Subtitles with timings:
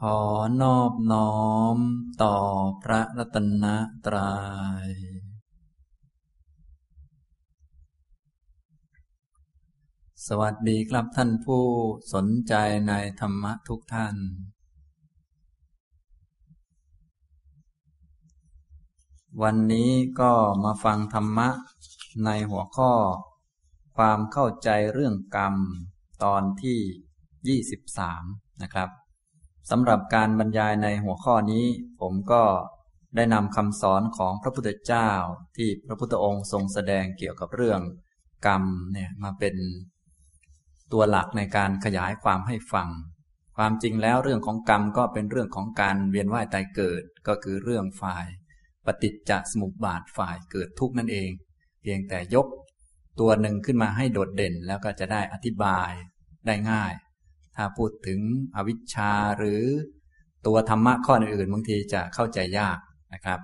[0.00, 0.18] ขอ
[0.62, 1.38] นอบน้อ
[1.76, 1.78] ม
[2.22, 2.36] ต่อ
[2.82, 3.64] พระรัตน
[4.06, 4.34] ตรยั
[4.86, 4.88] ย
[10.26, 11.64] สวัสดีครับท่านผู้
[12.14, 12.54] สนใจ
[12.88, 14.16] ในธรรมะทุกท่าน
[19.42, 19.90] วันนี้
[20.20, 20.32] ก็
[20.64, 21.48] มาฟังธรรมะ
[22.24, 22.92] ในหัวข้อ
[23.96, 25.54] ความเข้าใจเรื่องกรรม
[26.24, 27.58] ตอนที่
[28.14, 29.03] 23 นะครับ
[29.70, 31.64] สำหรับการบรรยายในหัวข้อนี้
[32.00, 32.42] ผมก็
[33.16, 35.10] ได้นำคำสอนของพระพุทธเจ้า
[35.56, 37.80] ที่พระพุทธองค์ทรงแสดงเกี่ยวกับเรื่อง
[38.46, 39.54] กรรมเนี่ยมาเป็น
[40.92, 42.88] ตัวหลักในการขยายความให้ฟัง
[43.56, 48.26] ความจริงแล้วเรื่องของกรรมก็เป็นเรื่องของการเวียนว่ายตายเกิดก็คือเรื่องฝ่าย
[48.86, 51.30] ปฏิจจสมุปบาทฝ่ายเกิดทุกข์นั่นเอง
[51.82, 52.46] เพียงแต่ยก
[53.20, 55.90] ตัวหนึ่งขึ้นมาให้โดดเด่นแล้วก็จะได้อธิบาย
[56.46, 56.92] ได้ง่าย
[57.56, 58.20] ถ้าพูดถึง
[58.56, 59.62] อวิชชาหรือ
[60.46, 62.78] ตัวธรรมะข้ออื่นบางทีจะเข้าใจยาก
[63.14, 63.40] นะครับ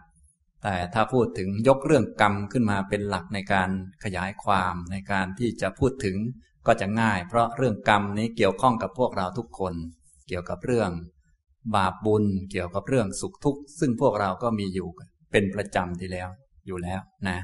[0.62, 3.70] แต่ถ้าพูดถึงยกเรื่องกรรมขึ้นมาเป็นหลักในการ
[4.04, 6.16] ขยายความในการที่จะพูดถึง
[6.66, 9.74] ก็จะง่าย เพราะเรื่องกรรมนี้เกี่ยวข้องกับพวกเราทุกคน
[10.28, 10.90] เกี่ยวกับเรื่อง
[11.74, 14.88] บาปบุญเกี่ยวกับเรื่องสุขทุกข์ซึ่งพวกเราก็มีอยู่
[15.32, 16.28] เป็นประจำที่แล้ว
[16.66, 17.38] อยู่แล้วนะ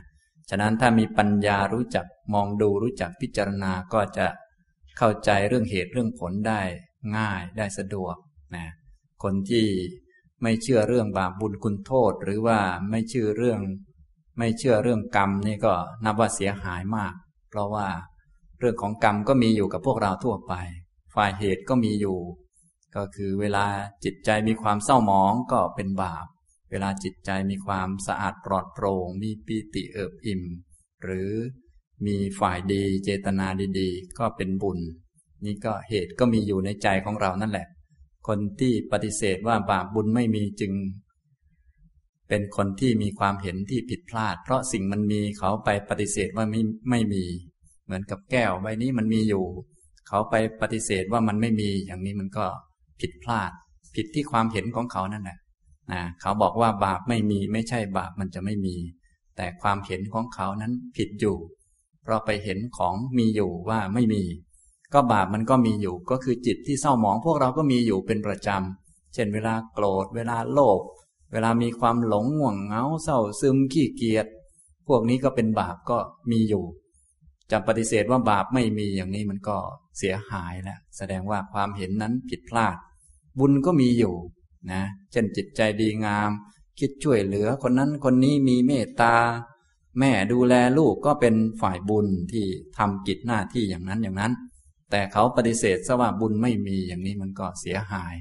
[0.51, 4.27] ฉะนั้นถ้ามีปัญญารู้จักมองดูรู้จักพิจารณาก็จะ
[4.99, 6.61] เข้าใจเรื่องเหตุเรื่องผลได้
[7.17, 8.17] ง่ายได้สะดวก
[8.57, 8.67] นะ
[9.23, 9.67] คนที่
[10.43, 12.59] ไม่เชื่อเรื่องบาปบุญคุณโทษ หรือว่า
[12.91, 13.61] ไม่เชื่อเรื่อง
[14.39, 17.15] ไม่เชื่อเรื่องกรรมนี่ก็นับว่าเสียหายมาก
[17.51, 17.89] เพราะว่า
[18.59, 20.55] เรื่องของกรรมก็มีอยู่กับพวกเราทั่วไป
[21.15, 22.19] ฝ่ายเหตุก็มีอยู่
[22.97, 23.65] ก็คือเวลา
[24.05, 26.27] จิตใจมีความเศร้าหมองก็เป็นบาป
[26.71, 30.43] เวลาจิตใจมีความสะอาดปลอดโปร่งมีปีติเอิบอิ่ม
[31.05, 31.31] หรือ
[32.07, 33.47] มีฝ่ายดีเจตนา
[33.79, 34.79] ดีๆ ก็เป็นบุญ
[35.45, 37.67] นี่ก็เหตุก็มีอยู่ในใจของเรานั่นแหละ
[38.27, 40.73] คนที่ปฏิเสธว่าบาปบุญไม่มีจึง
[42.29, 46.61] เป็นคนที่มีความเห็นที่ผิดพลาด เพราะสิ่งมันมีเขาไปปฏิเสธว่าไม่
[46.91, 47.25] ไม่มี
[47.85, 49.45] เหมือนกับแก้วใบนี้มันมีอยู่
[50.09, 52.47] เขาไปปฏิเสธว่ามันไม่มีอย่างนี้มันก็
[53.01, 53.51] ผิดพลาด
[53.95, 55.39] ผิดที่ความเห็นของเขานั่นแหละ
[55.93, 58.77] นะเขาบอกว่าบาปไม่มีไม่ใช่บาปมันจะไม่มี
[59.37, 61.37] แต่ความเห็นของเขานั้นผิดอยู่
[62.07, 64.23] เราไปเห็นของมีอยู่ว่าไม่มี
[64.93, 70.81] ก็บาปมันก็มีอยู่ ก็คือจิตที่เศร้าหมองพวกเราก็มีอยู่เป็นประจำ เช่นเวลาโกรธ เวลาโลภ
[71.33, 74.27] เวลามีความหลงง่วงเหงาเศร้าซึมขี้เกียจ
[74.89, 75.99] พวกนี้ก็เป็นบาปก็
[76.31, 76.65] มีอยู่
[77.51, 79.57] จะปฏิเสธว่าบาปไม่มีอย่างนี้มันก็
[79.99, 82.77] เสียหายแล้วแสดงว่าความเห็นนั้นผิดพลาด
[83.39, 84.15] บุญก็มีอยู่
[84.73, 86.31] นะ เช่นจิตใจดีงาม
[86.79, 89.15] คิดช่วยเหลือคนนั้นคนนี้มีเมตตา
[89.99, 92.45] แม่ดูแลลูกก็เป็นฝ่ายบุญที่
[92.79, 94.33] ทำกิจหน้าที่อย่างนั้นอย่างนั้น
[94.91, 98.15] แต่เขาปฏิเสธซะว่าบุญไม่มีอย่างนี้มันก็เสียหาย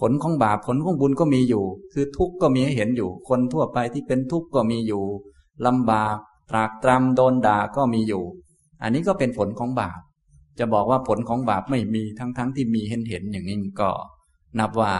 [0.00, 5.02] ผลของบาปผลของบุญก็มีอยู่ คือทุกข์ก็มีให้เห็นอยู่ คนทั่วไปที่เป็นทุกข์ก็มีอยู่
[5.66, 6.16] ลำบาก
[6.50, 8.24] ตรากตรำโดนด่าก็มีอยู่
[8.82, 10.00] อันนี้ก็เป็นผลของบาป
[10.58, 13.90] จะบอกว่าผลของบาปไม่มีทั้งๆทที่มีเห็นเห็นอย่างนี้ก็
[14.58, 14.92] นับว่า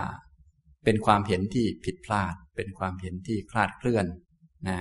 [0.84, 4.06] เป็นความเห็นที่ผิดพลาด เป็นความเห็นที่คลาดเคลื่อน
[4.68, 4.80] นะ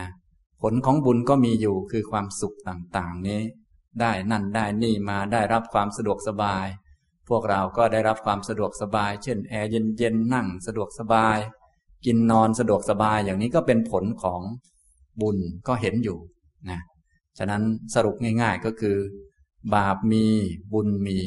[0.62, 3.42] ผลของบุญก็มีอยู่คือความสุขต่างๆ นี้
[4.02, 6.66] ได้นั่นได้นี่มาได้รับความสะดวกสบาย
[7.30, 11.38] พวกเราก็ได้รับความสะดวกสบาย เช่นแอร์เย็นๆนั่งสะดวกสบาย
[12.06, 14.42] กินนอนสะดวกสบายอย่างนี้ก็เป็นผลของ
[15.22, 15.38] บุญ
[15.68, 16.18] ก็เห็นอยู่
[16.70, 16.80] นะ
[17.38, 17.62] ฉะนั้น
[17.96, 18.98] สรุปง่าย ๆก็คือ
[19.76, 20.26] บาปมี
[20.74, 21.20] บุญมี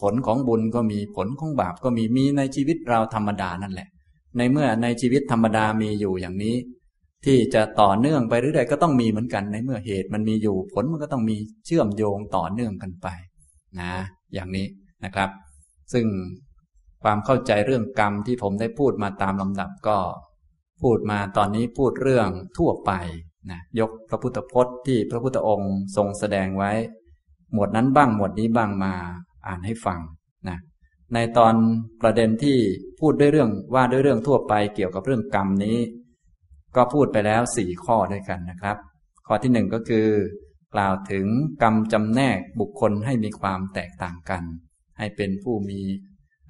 [0.00, 3.88] ผลของบุญก็มีผลของบาปก็มีมีในชีวิตเราธรรมดานั่นแหละ
[4.36, 6.56] ในเมื่อในชีวิตธรรมดามีอยู่อย่างนี้
[7.26, 13.08] ที่จะต่อเนื่องไปเรื่อยๆก็ต้องมีเหมือนกันในเมื่อเหตุมันมีอยู่ผลมันก็ต้องมีเชื่อมโยงต่อเนื่องกันไป
[13.80, 13.92] นะ
[14.34, 14.66] อย่างนี้
[15.04, 15.30] นะครับ
[15.92, 16.06] ซึ่ง
[17.02, 19.98] ความเข้าใจเรื่องกรรมที่ผมได้พูดมาตามลำดับก็
[20.82, 22.28] พูดมาตอนนี้พูดเรื่อง
[22.58, 22.92] ทั่วไป
[23.50, 26.72] นะยกพระพุทธพจน์ที่พระพุทธองค์ทรงแสดงไว้
[27.52, 28.94] หมวดนั้นบ้างหมวดนี้บ้างมา
[29.46, 30.00] อ่านให้ฟัง
[30.48, 30.58] นะ
[31.14, 31.54] ในตอน
[32.02, 32.58] ประเด็นที่
[33.00, 35.76] พูดด้วยเรื่องว่าด้วยเรื่องทั่วไปเกี่ยวกับเรื่องกรรมนี้
[36.76, 38.76] ก็พูดไปแล้วสี่ข้อด้วยกันนะครับ
[39.26, 40.06] ข้อที่หนึ่งก็คือ
[40.74, 41.26] กล่าวถึง
[41.62, 44.42] กรรมจำแนกบุคคลให้มีความแตกต่างกัน
[44.98, 45.80] ให้เป็นผู้มี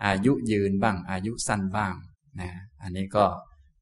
[0.04, 1.94] อายุยืนบ้าง อายุสั้นบ้าง
[2.40, 2.50] นะ
[2.82, 3.24] อันนี้ก็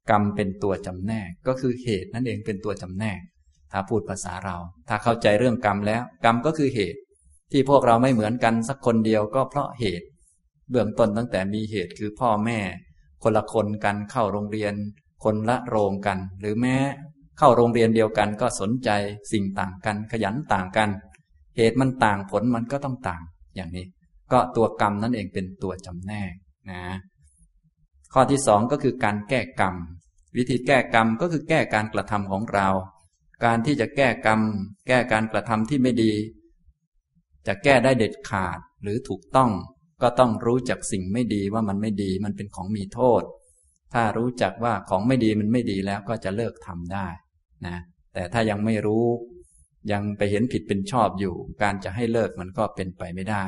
[0.09, 3.19] กรรมเป็นตัวจำแนกก็คือเหตุนั่นเองเป็นตัวจำแนก
[3.71, 4.57] ถ้าพูดภาษาเรา
[4.89, 6.99] ถ้าเข้าใจเรื่องกรรมแล้ว กรรมก็คือเหตุ
[7.51, 10.07] ที่พวกเราไม่เหมือนกันสักคนเดียวก็เพราะเหตุ
[10.69, 12.59] เบื้องต้นตั้งแต่มีเหตุคือพ่อแม่
[13.23, 14.73] คนละคนกันเข้าโรงเรียน
[15.23, 16.77] คนละโรงกัน หรือแม้
[17.37, 18.89] เข้าโรงเรียนเดียวกันก็สนใจ
[19.31, 20.89] สิ่งต่างกัน ขยันต่างกัน
[21.57, 23.21] เหตุมันต่างผลมันก็ต้องต่าง
[23.55, 23.85] อย่างนี้
[24.31, 26.33] ก็ตัวกรรมนั่นเองเป็นตัวจำแนก
[26.71, 26.83] นะ
[28.13, 29.75] ข้อที่สองก็คือการแก้กรรม
[30.37, 32.67] วิธีแก้กรรมก็คือแก้การกระทำของเรา
[33.45, 34.39] การที่จะแก้กรรม
[34.87, 36.13] แก้การกระทำที่ไม่ดี
[37.47, 39.51] จะแก้ได้เด็ดขาดหรือถูกต้อง
[40.01, 43.21] ก็ต้องรู้จักสิ่งไม่ดีว่ามันไม่ดี มันเป็นของมีโทษ
[43.93, 47.07] ถ้ารู้จักว่าของไม่ดีมันไม่ดีแล้วก็จะเลิกทำได้
[47.67, 47.77] นะ
[48.13, 49.05] แต่ถ้ายังไม่รู้
[49.91, 53.45] ยังไปเห็นผิดเป็นชอบอยู่ การจะให้เลิกมันก็เป็นไปไม่ได้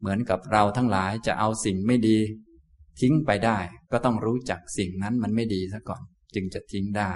[0.00, 2.18] เหมือนกับเราทั้งหลายจะเอาสิ่งไม่ดี
[3.00, 3.58] ทิ้งไปได้
[3.92, 6.02] ก็ต้องรู้จักสิ่งนั้นมันไม่ดีซะก่อน
[6.34, 7.12] จึงจะทิ้งได้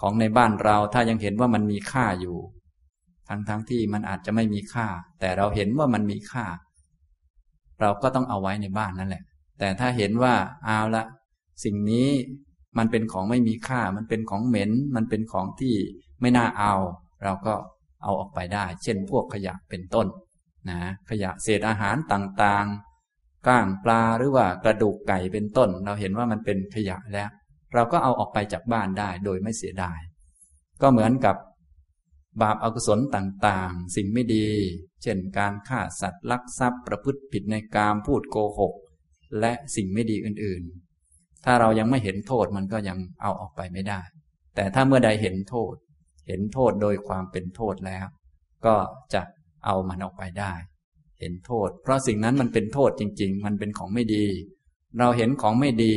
[0.00, 2.38] ของในบ้านเราถ้ายังเห็นว่ามันมีค่าอยู่
[3.28, 4.88] ทั้งๆทที่มันอาจจะไม่มีค่า
[5.20, 6.46] แต่เราเห็นว่ามันมีค่า
[7.80, 9.22] เราก็ต้องเอาไว้ในบ้านนั่นแหละ
[9.58, 10.34] แต่ถ้าเห็นว่า
[10.64, 11.04] เอาละ
[11.64, 12.08] สิ่งนี้
[12.78, 15.74] มันเป็นของไม่มีค่า มันเป็นของเหม็น มันเป็นของที่
[16.20, 16.74] ไม่น่าเอา
[17.24, 17.54] เราก็
[18.02, 20.06] เอาออกไปได้ เช่นพวกขยะเป็นต้น
[20.68, 20.80] นะ
[21.10, 27.28] ขยะเศษอาหารต่างๆ ก้างปลาหรือว่ากระดูกไก่เป็นต้น เราเห็นว่ามันเป็นขยะแล้ว
[27.74, 30.00] เราก็เอาออกไปจากบ้านได้โดยไม่เสียดาย
[30.82, 31.36] ก็เหมือนกับ
[32.42, 34.48] บาปอากุศลต่างๆ สิ่งไม่ดี
[35.02, 38.74] เช่นการฆ่าสัตว์ลักทรัพย์ประพฤติผิดในกามพูดโกหก
[39.40, 40.85] และสิ่งไม่ดีอื่นๆ
[41.46, 44.00] ถ้าเรายังไม่เห็นโทษมันก็ยังเอาออกไปไม่ได้
[44.54, 45.74] แต่ถ้าเมื่อใดเห็นโทษ
[46.28, 48.06] เห็นโทษโดยความเป็นโทษแล้ว
[48.66, 48.74] ก็
[49.14, 49.22] จะ
[49.64, 50.52] เอามันออกไปได้
[51.20, 54.24] เห็นโทษ เพราะสิ่งนั้นมันเป็นโทษจริง ๆ มันเป็นของไม่ดี
[54.98, 55.94] เราเห็นของไม่ดี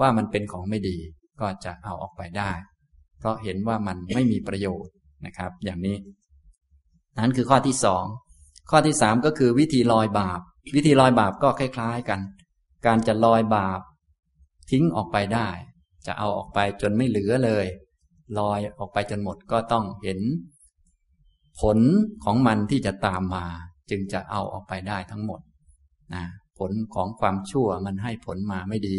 [0.00, 0.96] ว่ามันเป็นของไม่ดี
[1.40, 2.50] ก็จะเอาออกไปได้
[3.18, 4.92] เพราะเห็นว่ามันไม่มีประโยชน์
[5.26, 5.96] นะครับ อย่างนี้
[7.18, 8.04] นั้นคือข้อที่สอง
[8.70, 10.40] ข้อที่สามก็คือวิธีลอยบาป
[10.76, 12.20] วิธีลอยบาปก็คล้าย ๆกัน
[12.86, 13.80] การจะลอยบาป
[14.70, 15.48] ทิ้งออกไปได้
[16.06, 17.66] จะเอาออกไปจนไม่เหลือเลย
[18.38, 20.20] ลอยออกไปจนหมดก็ต้องเห็น
[21.60, 21.78] ผล
[22.24, 23.46] ของมันที่จะตามมา
[23.90, 25.40] จึงจะเอาออกไปได้ทั้งหมด
[26.14, 26.24] นะ
[26.58, 28.98] ผลของความชั่วมันให้ผลมาไม่ดี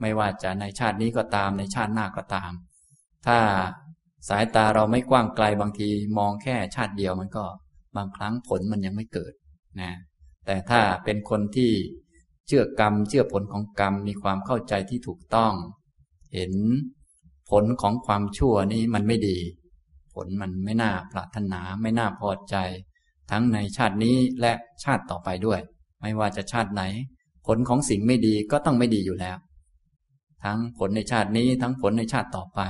[0.00, 2.52] ไม่ว่าจะในชาตินี้ก็ตามในชาติหน้าก็ตาม
[3.26, 3.38] ถ้า
[4.28, 5.88] สายตาเราไม่กว้างไกลบางที
[6.18, 7.44] มองแค่ชาติเดียวมันก็
[7.96, 9.32] บางครั้งผลมันยังไม่เกิด
[9.80, 9.92] นะ
[10.46, 11.72] แต่ถ้าเป็นคนที่
[12.46, 15.54] เชื่อกรรม เชื่อผลของกรรมมีความเข้าใจที่ถูกต้อง
[16.34, 16.52] เห็น
[17.50, 19.38] ผลของความชั่วนี้มันไม่ดี
[20.14, 22.56] ผลมันไม่น่าปรารถนาไม่น่าพอใจ
[23.30, 24.52] ทั้งในชาตินี้และ
[24.84, 25.60] ชาติต่อไปด้วย
[26.00, 26.82] ไม่ว่าจะชาติไหน
[27.46, 29.36] ผลของสิ่งไม่ดีก็ต้องไม่ดีอยู่แล้ว
[30.44, 32.60] ทั้งผลในชาตินี้ทั้งผลในชาติต่อไป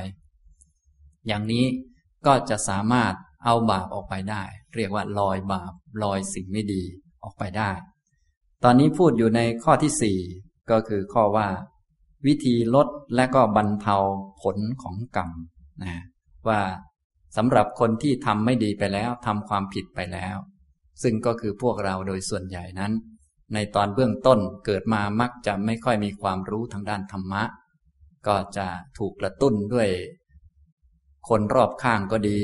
[1.26, 1.64] อย่างนี้
[2.26, 3.14] ก็จะสามารถ
[3.44, 4.42] เอาบาปออกไปได้
[4.76, 5.72] เรียกว่าลอยบาป
[6.02, 6.82] ลอยสิ่งไม่ดี
[7.22, 7.70] ออกไปได้
[8.64, 10.18] ตอนนี้พูดอยู่ในข้อที่สี่
[10.70, 11.48] ก็คือข้อว่า
[12.26, 13.96] วิธีลดและก็บรรเทา
[14.42, 15.30] ผลของกรรม
[15.82, 15.94] นะ
[16.48, 16.60] ว่า
[17.36, 20.36] สำหรับคนที่ทำไม่ดีไปแล้วทำความผิดไปแล้ว
[21.02, 22.92] ซึ่งก็คือพวกเราโดยส่วนใหญ่นั้น
[23.54, 27.42] ในตอนเบื้องต้นเกิดมามักจะไม่ค่อยมีความรู้ทางด้านธรรมะ
[28.26, 28.66] ก็จะ
[28.98, 29.88] ถูกกระตุ้นด้วย
[31.28, 32.40] คนรอบข้างก็ดี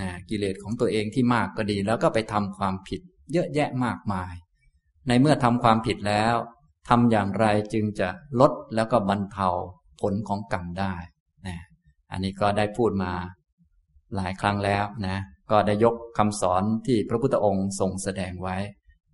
[0.00, 3.00] นะกิเลสของตัวเองที่มากก็ดี แล้วก็ไปทำความผิด
[3.32, 4.34] เยอะแยะมากมาย
[5.08, 6.34] ในเมื่อทำความผิดแล้ว
[6.88, 8.08] ทำอย่างไรจึงจะ
[8.40, 9.48] ลดแล้วก็บรรเทา
[10.00, 10.94] ผลของกรรมได้
[11.46, 11.58] นะ
[12.10, 13.12] อันนี้ก็ได้พูดมา
[14.16, 15.18] หลายครั้งแล้วนะ
[15.50, 18.56] ก็ได้ยกคำสอนที่พระพุทธองค์ทรงแสดงไว้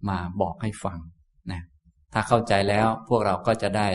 [0.08, 0.98] มาบอกให้ฟัง
[1.50, 1.60] นะ
[2.12, 3.88] ถ้าเข้าใจแล้วพวกเราก็จะได้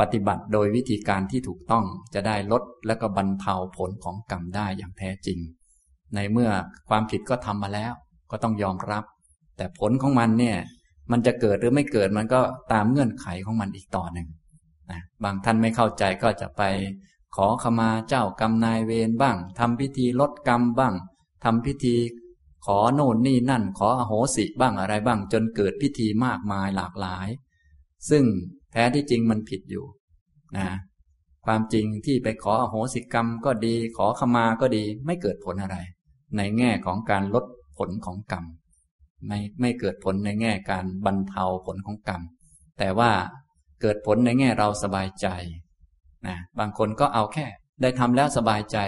[0.00, 5.38] ปฏิบัติโดยวิธีการที่ถูกต้องจะได้ลดและก็บรรเทาผลของกรรมได้อย่างแท้จริง
[6.14, 6.50] ในเมื่อ
[6.88, 7.92] ความผิดก็ทำมาแล้ว
[8.30, 9.04] ก็ต้องยอมรับ
[9.56, 10.56] แต่ผลของมันเนี่ย
[11.10, 12.40] มันจะเกิดหรือไม่เกิดมันก็
[12.72, 14.28] ตามเงื่อนไขของมันอีกต่อหนึ่ง
[14.90, 16.62] นะบางท่านไม่เข้าใจก็จะไป
[17.36, 20.94] ขอขมาเจ้ากรรมนายเวรบ้างทำพิธีลดกรรมบ้าง
[21.44, 21.96] ทำพิธี
[22.66, 27.28] ขอโน่นนี่นั่น ขออโหสิบ้างอะไรบ้าง จนเกิดพิธีมากมายหลากหลาย
[28.10, 28.24] ซึ่ง
[28.72, 29.84] แท้ที่จริงมันผิดอยู่
[30.56, 30.68] นะ
[31.46, 35.76] ความจริงที่ไปขออโหสิกรรมก็ดี ขอขมาก็ดี ไม่เกิดผลอะไร
[36.36, 37.44] ในแง่ของการลด
[37.78, 38.44] ผลของกรรม
[39.26, 42.22] ไม่ไม่เกิดผลในแง่การบรรเทาผลของกรรม
[42.78, 43.12] แต่ว่า
[43.82, 45.28] เกิดผลในแง่เราสบายใจ
[46.26, 47.46] นะบางคนก็เอาแค่
[47.82, 48.78] ได้ทำแล้วสบายใจ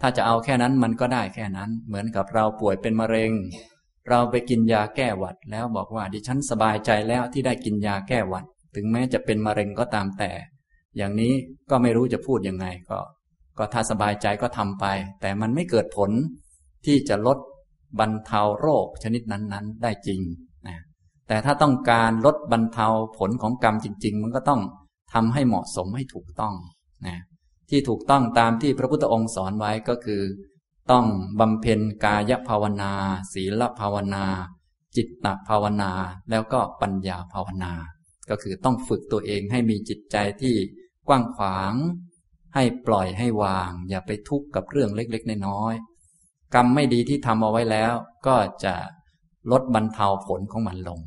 [0.00, 3.32] ถ้าจะเอาแค่นั้นมันก็ได้แค่นั้น เหมือนกับเราป่วยเป็นมะเร็ง
[4.08, 10.30] เราไปกินยาแก้หวัด แล้วบอกว่าดิฉันสบายใจแล้วที่ได้กินยาแก้หวัด ถึงแม้จะเป็นมะเร็งก็ตามแต่
[10.96, 11.32] อย่างนี้
[11.70, 12.98] ก็ไม่รู้จะพูดยังไงก็
[13.58, 14.86] ก็ถ้าสบายใจก็ทำไป
[15.20, 16.10] แต่มันไม่เกิดผล
[16.86, 17.38] ที่จะลด
[18.00, 20.20] บรรเทาโรคชนิดนั้นๆ ได้จริง
[20.68, 20.76] นะ
[21.28, 22.86] แต่ถ้าต้องการลดบรรเทา
[23.18, 24.60] ผลของกรรมจริง ๆ มันก็ต้อง
[25.14, 26.54] ทำให้เหมาะสมให้ถูกต้อง
[27.06, 27.16] นะ
[27.70, 30.22] ที่ถูกต้องตามที่พระพุทธองค์สอนไว้ก็คือ
[30.90, 31.06] ต้อง
[31.40, 32.92] บำเพ็ญกายภาวนา
[33.32, 34.24] ศีลภาวนา
[34.96, 35.92] จิตตภาวนา
[36.30, 37.72] แล้วก็ปัญญาภาวนา
[38.30, 40.54] ก็คือต้องฝึกตัวเองให้มีจิตใจที่
[41.08, 41.72] กว้างขวาง
[42.54, 45.95] ให้ปล่อยให้วาง อย่าไปทุกข์กับเรื่องเล็กๆน้อยๆ
[46.56, 47.92] กรรมไม่ดีที่ทำเอาไว้แล้ว
[48.26, 48.74] ก็จะ
[49.50, 51.00] ลดบรรเทาผลของมันลง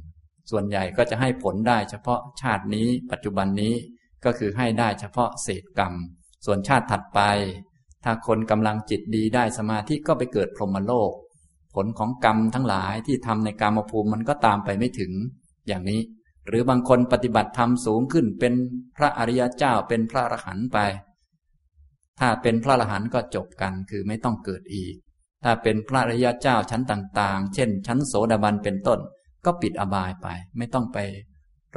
[0.52, 3.74] ส่วนใหญ่ก็จะให้ผลได้เฉพาะชาตินี้ ปัจจุบันนี้
[4.26, 5.94] ก็คือให้ได้เฉพาะเศษกรรม
[6.46, 7.20] ส่วนชาติถัดไป
[8.04, 11.12] ถ้าคนกำลังจิตดีได้สมาธิก็ไปเกิดพรหมโลก
[11.76, 15.12] ผลของกรรมทั้งหลายที่ทำในกรรมภูมิมันก็ตามไปไม่ถึง
[15.68, 16.02] อย่างนี้
[16.48, 18.54] หรือบางคนปฏิบัติธรรมสูงขึ้นเป็น
[18.98, 20.78] พระอริยเจ้าเป็นพระอรหันต์ไป
[22.20, 24.96] ถ้าเป็นพระอรหันต์ก็จบกันคือไม่ต้องเกิดอีก
[25.44, 29.00] ถ้าเป็นพระอริยเจ้าชั้นต่างๆ เช่น ชั้นโสดาบันเป็นต้น
[29.46, 30.28] ก็ปิดอบายไป
[30.58, 30.98] ไม่ต้องไป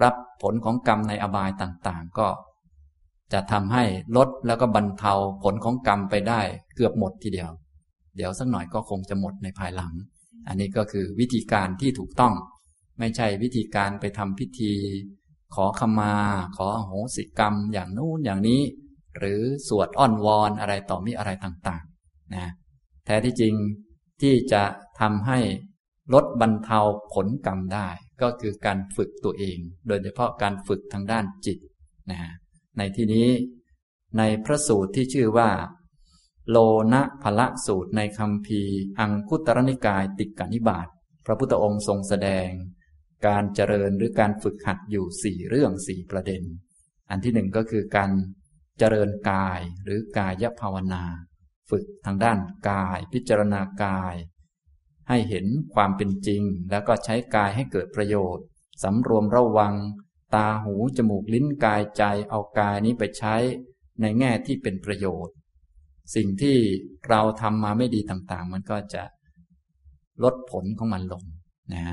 [0.02, 2.28] รับผลของกรรมในอบายต่างๆ ก็
[3.32, 3.84] จะทำให้
[4.16, 6.40] ลดแล้วก็บรรเทาผลของกรรมไปได้
[6.76, 7.50] เกือบหมดทีเดียว
[8.16, 9.92] เดี๋ยวสักหน่อยก็คงจะหมดในภายหลัง
[10.48, 12.34] อันนี้ก็คือวิธีการที่ถูกต้อง
[12.98, 14.72] ไม่ใช่วิธีการไปทำพิธี
[15.54, 16.14] ขอขมา
[16.56, 18.60] ขอโหสิกรรมอย่างนู้นอย่างนี้
[19.18, 22.46] หรือสวดอ้อนวอนอะไรต่อมีอะไรต่างๆ นะ
[23.04, 23.54] แท้ที่จริง
[24.22, 24.64] ที่จะ
[25.00, 25.38] ทำให้
[26.14, 26.80] ลดบรรเทา
[27.12, 27.88] ผลกรรมได้
[28.22, 31.58] ก็คือการฝึกตัวเอง โดยเฉพาะการฝึกทางด้านจิต
[32.10, 32.18] นะ
[32.78, 33.28] ในที่นี้
[34.18, 35.50] ในพระสูตรที่ชื่อว่า
[36.50, 36.56] โล
[36.92, 38.62] นะพละสูตรในคำพี
[38.98, 40.88] อังคุตรนิกายติกานิบาต
[41.26, 42.48] พระพุทธองค์ทรงแสดง
[43.26, 46.42] การเจริญหรือการฝึกหัดอยู่สี่เรื่องสี่ประเด็น
[47.10, 48.10] อันที่หนึ่งก็คือการ
[48.78, 51.04] เจริญกายหรือกายภาวนา
[51.72, 52.38] ฝึกทางด้าน
[52.70, 54.14] กาย พิจารณากาย
[55.08, 58.44] ให้เห็นความเป็นจริง แล้วก็ใช้กายให้เกิดประโยชน์
[58.82, 59.74] สำรวมระวัง
[60.34, 63.34] ตาหู จมูกลิ้นกายใจเอากายนี้ไปใช้
[64.00, 65.34] ในแง่ที่เป็นประโยชน์
[66.14, 66.56] สิ่งที่
[67.08, 69.02] เราทำมาไม่ดีต่างๆ มันก็จะ
[70.22, 71.24] ลดผลของมันลง
[71.74, 71.86] นะ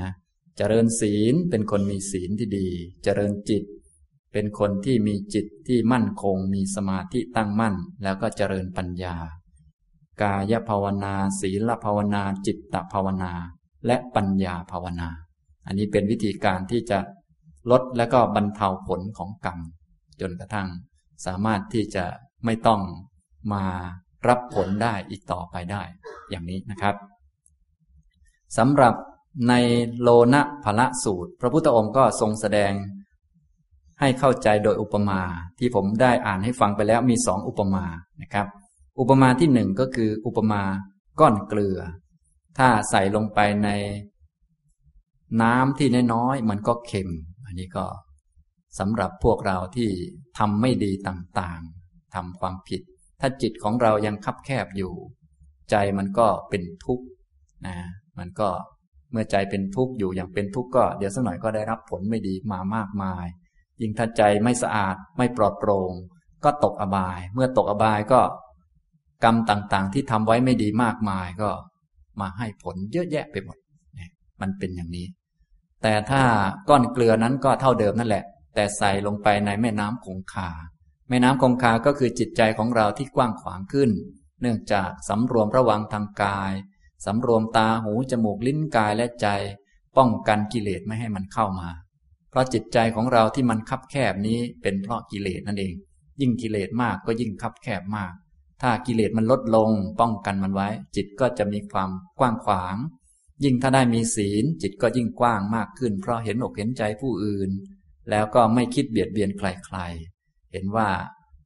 [0.56, 2.68] เจริญศีลเป็นคนมีศีลที่ดี
[3.04, 3.64] เจริญจิต
[4.32, 9.16] เป็นคนที่มีจิตที่มั่นคง มีสมาธิตั้งมั่น แล้วก็เจริญปัญญา
[10.22, 13.32] กายภาวนา ศีลภาวนา จิตตภาวนา
[13.86, 15.08] และปัญญาภาวนา
[15.66, 16.98] อันนี้เป็นวิธีการที่จะ
[17.70, 19.58] ลดและก็บรรเทาผลของกรรม
[20.20, 20.68] จนกระทั่ง
[21.26, 22.04] สามารถที่จะ
[22.44, 22.80] ไม่ต้อง
[23.52, 23.64] มา
[24.28, 25.82] รับผลได้อีกต่อไปได้
[26.30, 26.94] อย่างนี้นะครับ
[28.58, 28.94] สำหรับ
[29.48, 29.54] ใน
[30.00, 32.72] โลนะพละสูตร พระพุทธองค์ก็ทรงแสดง
[34.00, 35.20] ให้เข้าใจโดยอุปมา
[35.58, 37.84] ที่ผมได้อ่านให้ฟังไปแล้วมีสองอุปมา
[38.22, 38.46] นะครับ
[39.00, 40.62] อุปมาที่หนึ่งก็คืออุปมา
[41.20, 41.78] ก้อนเกลือ
[42.58, 43.68] ถ้าใส่ลงไปใน
[45.42, 47.10] น้ำที่น้อยๆมันก็เค็ม
[47.46, 47.86] อันนี้ก็
[48.78, 49.90] สำหรับพวกเราที่
[50.38, 52.82] ทำไม่ดีต่างๆทำความผิด
[53.20, 54.92] ถ้าจิตของเรายังคับแคบอยู่
[55.70, 57.06] ใจมันก็เป็นทุกข์
[57.66, 57.76] นะ
[58.18, 58.48] มันก็
[59.12, 63.26] เมื่อใจเป็นทุกข์อยู่อย่างเป็นทุกข์ก็ เดี๋ยวสักหน่อยก็ได้รับผลไม่ดีมามากมาย
[63.80, 65.92] ยิ่งถ้าใจไม่สะอาดไม่ปลอดโปร่ง
[66.44, 68.20] ก็ตกอบาย เมื่อตกอบายก็
[69.24, 71.50] กรรมต่างๆ ที่ทำไว้ไม่ดีมากมายก็
[72.20, 73.58] มาให้ผลเยอะแยะไปหมด
[74.40, 75.06] มันเป็นอย่างนี้
[75.82, 76.22] แต่ถ้า
[76.68, 78.24] ก้อนเกลือนั้นก็เท่าเดิมนั่นแหละ
[78.54, 80.50] แต่ใส่ลงไปในแม่น้ำคงคา
[81.08, 83.90] แม่น้ำคงคาก็คือจิตใจของเราที่กว้างขวางขึ้น
[84.40, 86.52] เนื่องจากสำรวมระวังทางกาย
[87.06, 89.26] สำรวมตาหูจมูกลิ้นกายและใจ
[89.96, 91.68] ป้องกันกิเลสไม่ให้มันเข้ามา
[92.30, 95.74] เพราะจิตใจของเราที่มันคับแคบนี้เป็นเพราะกิเลสนั่นเอง
[96.20, 98.12] ยิ่งกิเลสมากก็ยิ่งคับแคบมาก
[98.62, 102.76] ถ้ากิเลสมันลดลงป้องกันมันไว้ จิตก็จะมีความกว้างขวาง
[103.44, 107.50] ยิ่งถ้าได้มีศีล จิตก็ยิ่งกว้างมากขึ้น เพราะเห็นอกเห็นใจผู้อื่น
[108.10, 110.88] แล้วก็ไม่คิดเบียดเบียนใครๆเห็นว่า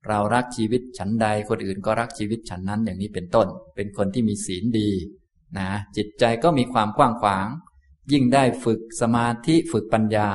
[0.09, 4.91] เรารักชีวิตฉันใดคนอื่นก็รักชีวิตฉันนั้นอย่างนี้เป็นต้น เป็นคนที่มีศีลดี
[5.59, 7.47] นะจิตใจก็มีความกว้างขวาง
[8.13, 10.29] ยิ่งได้ฝึกสมาธิฝึกปัญญา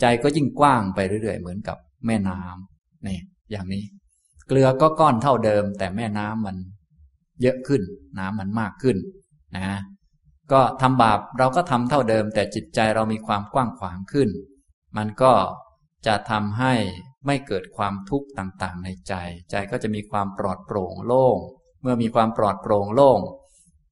[0.00, 1.76] ใจก็ยิ่งกว้างไปเรื่อยๆ เหมือนกับ
[2.06, 3.18] แม่น้ำนี่
[3.50, 3.84] อย่างนี้
[4.52, 6.56] เกลือก็ก้อนเท่าเดิม แต่แม่น้ำมัน
[7.42, 7.82] เยอะขึ้น
[8.18, 8.96] น้ำมันมากขึ้น
[9.56, 9.78] นะ
[10.52, 14.28] ก็ทำบาปเราก็ทำเท่าเดิม แต่จิตใจเรามีความกว้างขวางขึ้น
[14.96, 15.32] มันก็
[16.06, 16.74] จะทำให้
[17.26, 19.14] ไม่เกิดความทุกข์ต่างๆ ในใจ
[19.50, 21.36] ใจก็จะมีความปลอดโปร่งโล่ง
[21.82, 23.20] เมื่อมีความปลอดโปร่งโล่ง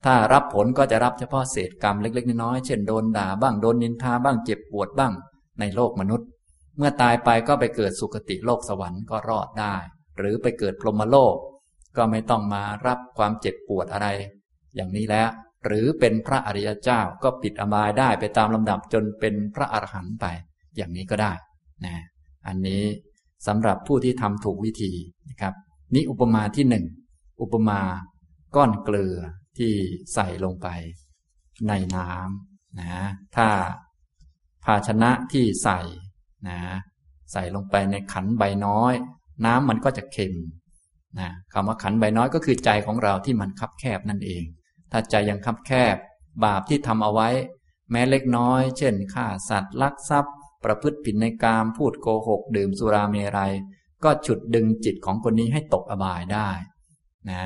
[0.05, 5.13] ถ้ารับผลก็จะรับเฉพาะเศษกรรมเล็ก ๆ น้อยๆเช่นโดนด่าบ้างโดนนินทาบ้างเจ็บปวดบ้าง
[5.61, 6.29] ในโลกมนุษย์
[6.79, 9.77] เมื่อตายไปก็ไปเกิดสุคติโลกสวรรค์ก็รอดได้
[10.21, 11.37] หรือไปเกิดพรหมโลก
[11.97, 14.09] ก็ไม่ต้องมารับความเจ็บปวดอะไร
[14.77, 15.29] อย่างนี้แล้ว
[15.67, 20.27] หรือเป็นพระอริยเจ้าก็ปิดอบายได้ไปตามลำดับจนเป็นพระอรหันต์ไป
[20.77, 21.33] อย่างนี้ก็ได้
[21.85, 21.97] นะ
[22.47, 22.83] อันนี้
[23.47, 24.93] สำหรับผู้ที่ทำถูกวิธี
[25.31, 25.55] นะครับ
[25.95, 26.85] นี่อุปมาที่หนึ่ง
[27.41, 27.81] อุปมา
[28.57, 29.17] ก้อนเกลือ
[29.59, 29.73] ที่
[30.15, 30.69] ใส่ลงไป
[31.69, 32.93] ในน้ำนะ
[33.37, 33.49] ถ้า
[34.65, 35.81] ภาชนะที่ใส่
[36.49, 36.59] นะ
[37.33, 38.95] ใส่ลงไปในขันใบน้อย
[39.47, 40.35] น้ำมันก็จะเค็ม
[41.19, 44.45] นะคำว่าขันใบน้อยก็คือใจของเราที่มันคับแคบนั่นเอง
[44.93, 45.97] ถ้าใจยังคับแคบ
[46.45, 47.29] บาปที่ทำเอาไว้
[47.91, 53.53] แม้เล็กน้อย เช่นฆ่าสัตว์ลักทรัพย์ ประพฤติผิดในกามพูดโกหก ดื่มสุราเมรัย
[54.05, 56.49] ก็ฉุดดึงจิตของคนนี้ให้ตกอบายได้
[57.31, 57.43] นะ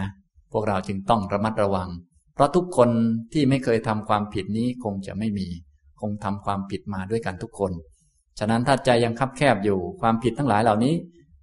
[0.53, 1.89] พวกเราจึงต้องระมัดระวัง
[2.35, 2.91] เพราะทุกคน
[3.33, 5.47] ที่ไม่เคยทำความผิดนี้คงจะไม่มี
[6.01, 7.73] คงทำความผิดมาด้วยกันทุกคน
[8.39, 10.95] ฉะนั้นถ้าใจยังคับแคบอยู่ความผิดทั้งหลายเหล่านี้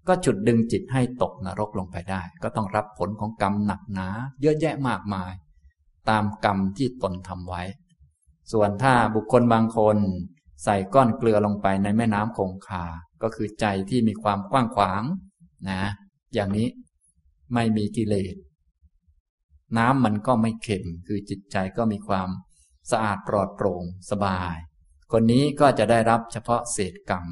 [0.08, 4.08] ก็ฉุดดึงจิตให้ตกนรกลงไปได้ ก็ต้องรับผลของกรรมหนักหนา
[4.42, 5.34] เยอะแยะมากมาย
[6.10, 7.64] ตามกรรมที่ตนทำไว้
[8.52, 9.98] ส่วนถ้าบุคคลบางคน
[10.64, 12.86] ใส่ก้อนเกลือลงไปในแม่น้ำคงคา
[13.22, 15.04] ก็คือใจที่มีความกว้างขวาง
[15.70, 15.82] นะ
[16.34, 16.68] อย่างนี้
[17.54, 18.36] ไม่มีกิเลส
[19.78, 22.30] น้ำมันก็ไม่เค็ม คือจิตใจก็มีความ
[22.92, 24.56] สะอาดปลอดโปร่งสบาย
[25.12, 27.26] คนนี้ก็จะได้รับเฉพาะเศษกรรม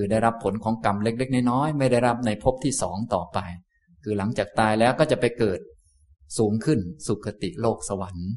[0.00, 3.38] คือได้รับผลของกรรมเล็ก ๆ น้อยๆไม่ได้รับในภพที่สองต่อไป
[4.02, 5.58] คือหลังจากตายแล้วก็จะไปเกิด
[6.38, 8.28] สูงขึ้นสุคติโลกสวรรค์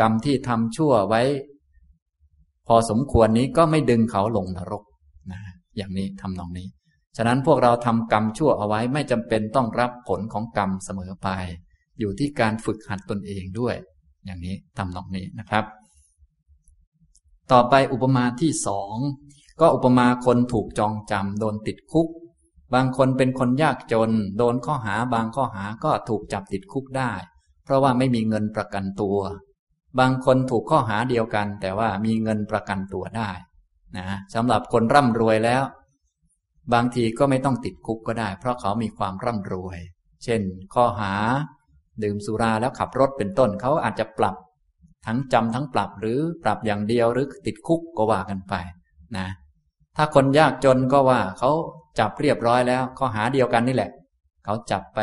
[0.00, 1.22] กรรมที่ทำชั่วไว้
[2.68, 4.84] พอสมควรนี้ก็ไม่ดึงเขาลงนรก
[5.32, 5.40] นะ
[5.76, 6.68] อย่างนี้ทำนองนี้
[7.16, 11.28] ฉะนั้นพวกเราทำกรรมชั่วเอาไว้ไม่จำเป็นต้องรับผลของกรรมเสมอไป
[12.00, 13.74] อยู่ที่การฝึกหัดตนเองด้วย
[14.26, 15.64] อย่างนี้ทำนองนี้นะครับ
[17.52, 18.96] ต่อไปอุปมาที่สอง
[19.60, 22.08] ก็อุปมาคนถูกจองจำโดนติดคุก
[22.74, 27.12] บางคนเป็นคนยากจน โดนข้อหาบางข้อหาก็ถูกจับติดคุกได้
[27.64, 29.18] เพราะว่าไม่มีเงินประกันตัว
[30.00, 33.30] บางคนถูกข้อหาเดียวกัน แต่ว่ามีเงินประกันตัวได้
[33.96, 35.62] นะสำหรับคนร่ำรวยแล้ว
[36.74, 39.78] บางทีก็ไม่ต้องติดคุกก็ได้ เพราะเขามีความร่ำรวย
[40.24, 40.40] เช่น
[40.74, 41.12] ข้อหา
[42.02, 44.36] ดื่มสุราแล้วขับรถเป็นต้นเขาอาจจะปรับ
[45.06, 48.54] ทั้งจำทั้งปรับหรือปรับอย่างเดียวหรือติดคุกก็ว่ากันไป
[49.16, 49.28] นะ
[49.96, 51.50] ถ้าคนยากจนก็ว่าเขา
[51.98, 53.90] จับเรียบร้อยแล้วข้อหาเดียวกันนี่แหละ
[54.44, 55.00] เขาจับไป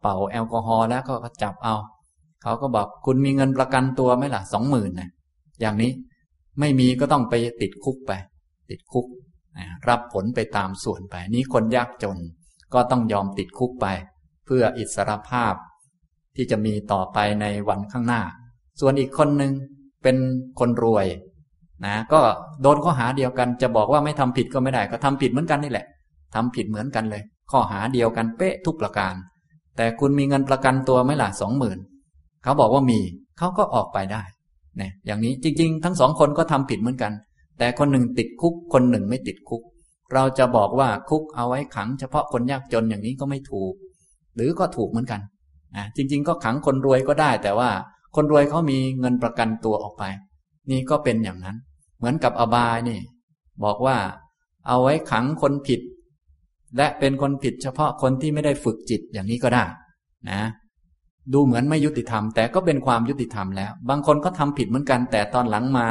[0.00, 1.74] เป่าแอลกอฮอล์แล้วก็จับเอา
[2.42, 5.10] เขาก็บอกคุณมีเงินประกันตัวไหมล่ะสองหมื่นนะ
[5.60, 5.92] อย่างนี้
[6.60, 8.12] ไม่มีก็ต้องไปติดคุกไป
[8.70, 9.06] ติดคุก
[9.88, 12.18] รับผลไปตามส่วนไป นี้คนยากจน
[12.74, 13.86] ก็ต้องยอมติดคุกไป
[14.44, 15.54] เพื่ออิสรภาพ
[16.36, 18.22] ที่จะมีต่อไปในวันข้างหน้า
[18.80, 19.52] ส่วนอีกคนหนึ่ง
[20.02, 20.16] เป็น
[20.58, 21.06] คนรวย
[21.84, 22.20] นะก็
[22.62, 25.86] โดนข้อหาเดียวกัน จะบอกว่าไม่ทำผิดก็ไม่ได้ ก็ทำผิดเหมือนกันนี่แหละ
[26.34, 29.14] ทำผิดเหมือนกันเลย ข้อหาเดียวกันเป๊ะทุกประการ
[29.76, 31.78] แต่คุณมีเงินประกันตัวไหมล่ะสองหมื่น
[32.42, 33.00] เขาบอกว่ามี
[33.38, 34.22] เขาก็ออกไปได้
[34.76, 37.12] เนี่ยอย่างนี้จริง ๆ ทั้งสองคนก็ทำผิดเหมือนกัน
[37.58, 39.62] แต่คนหนึ่งติดคุกคนหนึ่งไม่ติดคุก
[40.14, 43.72] เราจะบอกว่าคุกเอาไว้ขังเฉพาะคนยากจนอย่างนี้ก็ไม่ถูก
[44.36, 45.20] หรือก็ถูกเหมือนกัน
[45.76, 47.70] นะจริง ๆ ก็ขังคนรวยก็ได้ แต่ว่า
[48.16, 50.04] คนรวยเขามีเงินประกันตัวออกไป
[50.70, 51.56] นี่ก็เป็นอย่างนั้น
[51.98, 53.00] เหมือนกับอบายนี่
[53.64, 53.96] บอกว่า
[54.66, 55.80] เอาไว้ขังคนผิด
[56.76, 59.64] และเป็นคนผิดเฉพาะคนที่ไม่ได้ฝึกจิตอย่างนี้ก็ได้
[60.30, 60.42] นะ
[61.32, 65.86] ดูเหมือนไม่ยุติธรรม แต่ก็เป็นความยุติธรรมแล้ว บางคนก็ทำผิดเหมือนกัน แต่ตอนหลังมา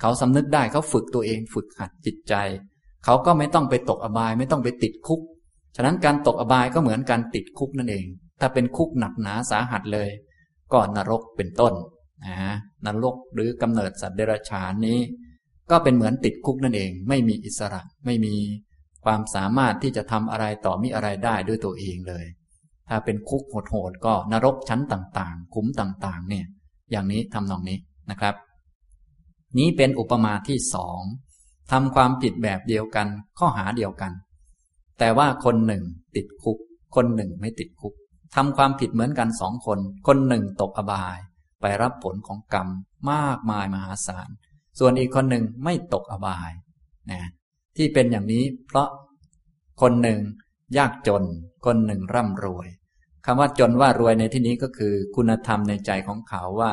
[0.00, 2.34] เขาสำนึกได้เขาฝึกตัวเองฝึกหัดจิตใจ
[3.04, 5.20] เขาก็ไม่ต้องไปตกอบายไม่ต้องไปติดคุก
[5.76, 8.06] ฉะนั้นการตกอบายก็เหมือนการติดคุกนั่นเอง
[8.40, 10.10] ถ้าเป็นคุกหนักหนาสาหัสเลย
[10.72, 11.72] ก็นรกเป็นต้น
[12.26, 12.54] นะ
[12.86, 14.98] นรกหรือกำเนิดสัตว์เดรัจฉานนี้
[15.70, 18.34] ก็เป็นเหมือนติดคุกนั่นเอง ไม่มีอิสระไม่มี
[19.04, 22.24] ความสามารถที่จะทำอะไรต่อมีอะไรได้ด้วยตัวเองเลย
[22.88, 26.46] ถ้าเป็นคุกโหดๆก็นรกชั้นต่างๆ คุ้มต่าง ๆ เนี่ย
[26.90, 27.78] อย่างนี้ทำนองนี้
[28.10, 28.34] นะครับ
[29.58, 31.00] นี้เป็นอุปมาที่สอง
[31.72, 33.06] ทำความผิดแบบเดียวกัน
[33.38, 34.12] ข้อหาเดียวกัน
[34.98, 35.82] แต่ว่าคนหนึ่ง
[36.16, 36.58] ติดคุก
[36.94, 37.94] คนหนึ่งไม่ติดคุก
[38.34, 41.18] ทำความผิดเหมือนกันสองคน คนหนึ่งตกอบาย
[41.62, 42.68] ไปรับผลของกรรม
[43.10, 44.28] มากมายมหาศาล
[44.78, 46.52] ส่วนอีกคนหนึ่งไม่ตกอบาย
[47.10, 47.22] นะ
[47.76, 48.88] ที่เป็นอย่างนี้เพราะ
[49.82, 50.18] คนหนึ่ง
[50.78, 51.24] ยากจน
[51.66, 52.68] คนหนึ่งร่ำรวย
[53.26, 56.72] คำว่าจนว่ารวยในที่นี้ก็คือคุณธรรมในใจของเขาว่า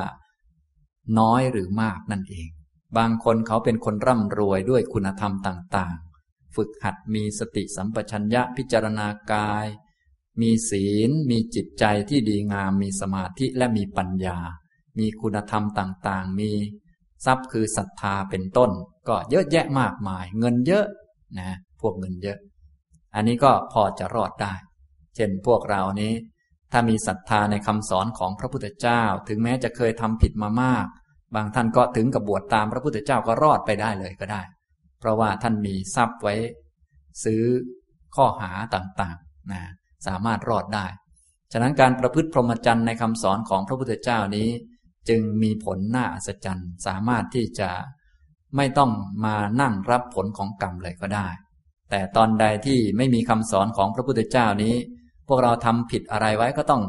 [1.19, 2.49] น้อยหรือมากนั่นเอง
[2.97, 9.67] บางคนเขาเป็นคนร่ำรวยด้วยคุณธรรมต่างๆ ฝึกหัดมีสติสัมปชัญญะพิจารณากาย
[10.41, 14.39] มีศีล มีจิตใจที่ดีงาม มีสมาธิและมีปัญญา
[14.99, 16.51] มีคุณธรรมต่างๆ มี
[17.25, 18.71] ทรัพย์คือศรัทธาเป็นต้น
[19.07, 20.85] ก็เยอะแยะมากมาย เงินเยอะ
[21.39, 22.37] นะพวกเงินเยอะ
[23.15, 24.53] อันนี้ก็พอจะรอดได้
[25.15, 26.13] เช่นพวกเรานี้
[26.71, 30.85] ถ้ามีศรัทธาในคำสอนของพระพุทธเจ้า ถึงแม้จะเคยทำผิดมามาก
[31.35, 34.41] บางท่านก็ถึงกับบวชตามพระพุทธเจ้าก็รอดไปได้เลยก็ได้
[34.99, 36.35] เพราะว่าท่านมีทรัพย์ไว้
[37.23, 37.43] ซื้อ
[38.15, 39.61] ข้อหาต่างๆนะ
[40.07, 40.85] สามารถรอดได้
[41.51, 44.49] ฉะนั้นการประพฤติพรหมจรรย์ในคำสอนของพระพุทธเจ้านี้
[45.09, 47.69] จึงมีผลน่าอัศจรรย์ สามารถที่จะ
[48.55, 48.91] ไม่ต้อง
[49.25, 51.27] มานั่งรับผลของกรรมเลยก็ได้
[51.89, 54.75] แต่ตอนใดที่ไม่มีคำสอนของพระพุทธเจ้านี้
[55.27, 56.83] พวกเราทำผิดอะไรไว้ก็ต้อง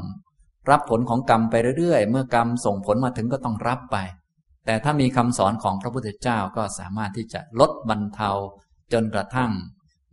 [0.70, 3.96] รับผลของกรรมไปเรื่อยๆ เมื่อกรรมส่งผลมาถึงก็ต้องรับไป
[4.66, 8.30] แต่ถ้ามีคำสอนของพระพุทธเจ้าก็สามารถที่จะลดบรรเทา
[8.92, 9.50] จนกระทั่ง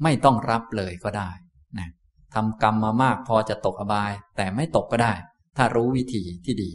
[0.03, 1.31] ไม่ต้องรับเลยก็ได้
[1.77, 1.89] นะ
[2.35, 5.13] ทำกรรมมามากพอจะตกอบาย แต่ไม่ตกก็ได้
[5.57, 6.71] ถ้ารู้วิธีที่ดี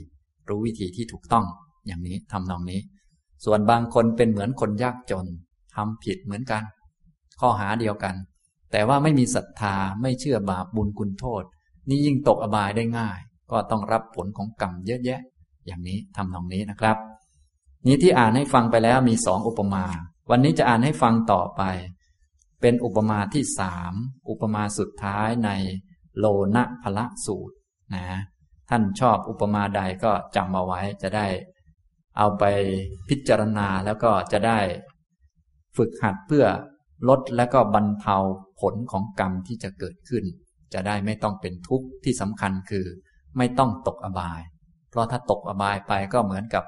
[0.53, 1.45] รู้วิธีที่ถูกต้อง
[1.87, 2.81] อย่างนี้ทำนองนี้
[3.45, 5.27] ส่วนบางคนเป็นเหมือนคนยากจน
[5.75, 6.63] ทำผิดเหมือนกัน
[7.41, 8.15] ข้อหาเดียวกัน
[8.73, 11.43] แต่ว่าไม่มีศรัทธาไม่เชื่อบาปบุญคุณโทษ
[11.89, 13.19] นี่ยิ่งตกอบายได้ง่าย
[13.51, 15.21] ก็ต้องรับผลของกรรมเยอะแยะ
[15.67, 16.97] อย่างนี้ทำนองนี้นะครับ
[17.87, 19.85] นี้ที่อ่านให้ฟังไปแล้วมีสองอุปมา
[20.31, 21.63] วันนี้จะอ่านให้ฟังต่อไป
[22.61, 23.93] เป็นอุปมาที่สาม
[24.29, 25.51] อุปมาสุดท้ายใน
[26.19, 27.55] โลนะพละสูตร
[27.95, 28.07] นะ
[28.71, 31.27] ท่านชอบอุปมาใดก็จำมาไว้จะได้
[32.19, 32.45] เอาไป
[33.09, 34.59] พิจารณาแล้วก็จะได้
[35.77, 36.47] ฝึกหัดเพื่อ
[37.09, 38.17] ลดและก็บรรเทา
[38.61, 40.25] ผลของกรรมที่จะเกิดขึ้น
[40.75, 42.87] จะได้ไม่ต้องเป็นทุกข์ที่สำคัญคือ
[43.39, 44.41] ไม่ต้องตกอบาย
[44.91, 46.65] เพราะถ้าตกอบายไปก็เหมือนกับ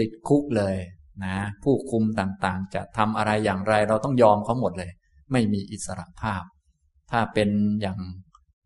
[0.00, 0.76] ติดคุกเลย
[1.24, 4.90] นะผู้คุมต่างๆ จะทำอะไรอย่างไรเราต้องยอมเขาหมดเลย
[5.32, 6.42] ไม่มีอิสระภาพ
[7.10, 7.48] ถ้าเป็น
[7.80, 7.98] อย่าง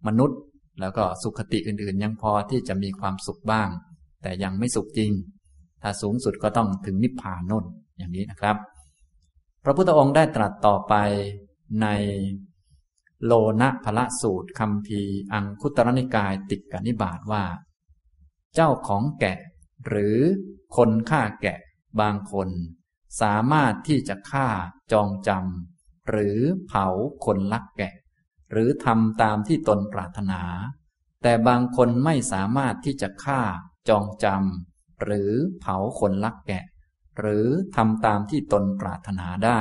[0.07, 0.39] มนุษย์
[0.81, 3.69] แล้วก็สุขติอื่นๆ ยังพอที่จะมีความสุขบ้าง
[4.23, 5.13] แต่ยังไม่สุขจริง
[5.83, 7.65] ถ้าสูงสุดก็ต้องถึงนิพพานน่น
[7.99, 8.57] อย่างนี้นะครับ
[9.65, 10.95] พระพุทธองค์ได้ตรัสต่อไป
[11.83, 11.87] ใน
[13.25, 15.01] โลนะพละสูตรคำพี
[15.33, 17.45] อังคุตรนิกายติกนิบาตว่า
[18.55, 19.39] เจ้าของแกะ
[19.87, 20.19] หรือ
[20.77, 21.59] คนฆ่าแกะ
[22.01, 22.49] บางคน
[23.21, 24.49] สามารถที่จะฆ่า
[24.93, 26.87] จองจำหรือเผา
[27.25, 27.93] คนลักแกะ
[28.53, 30.43] หรือทำตามที่ตนปรารถนา
[31.23, 33.43] แต่บางคนไม่สามารถที่จะฆ่า
[33.89, 36.65] จองจำหรือเผาคนลักแกะ
[37.19, 39.61] หรือทำตามที่ตนปรารถนาได้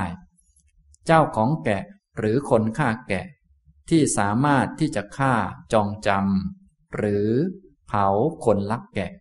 [1.06, 1.84] เจ้าของแกะ
[2.18, 3.26] หรือคนฆ่าแกะ
[3.90, 5.34] ที่สามารถที่จะฆ่า
[5.74, 7.30] จองจำหรือ
[7.88, 8.08] เผา
[8.46, 9.12] คนลักแกะ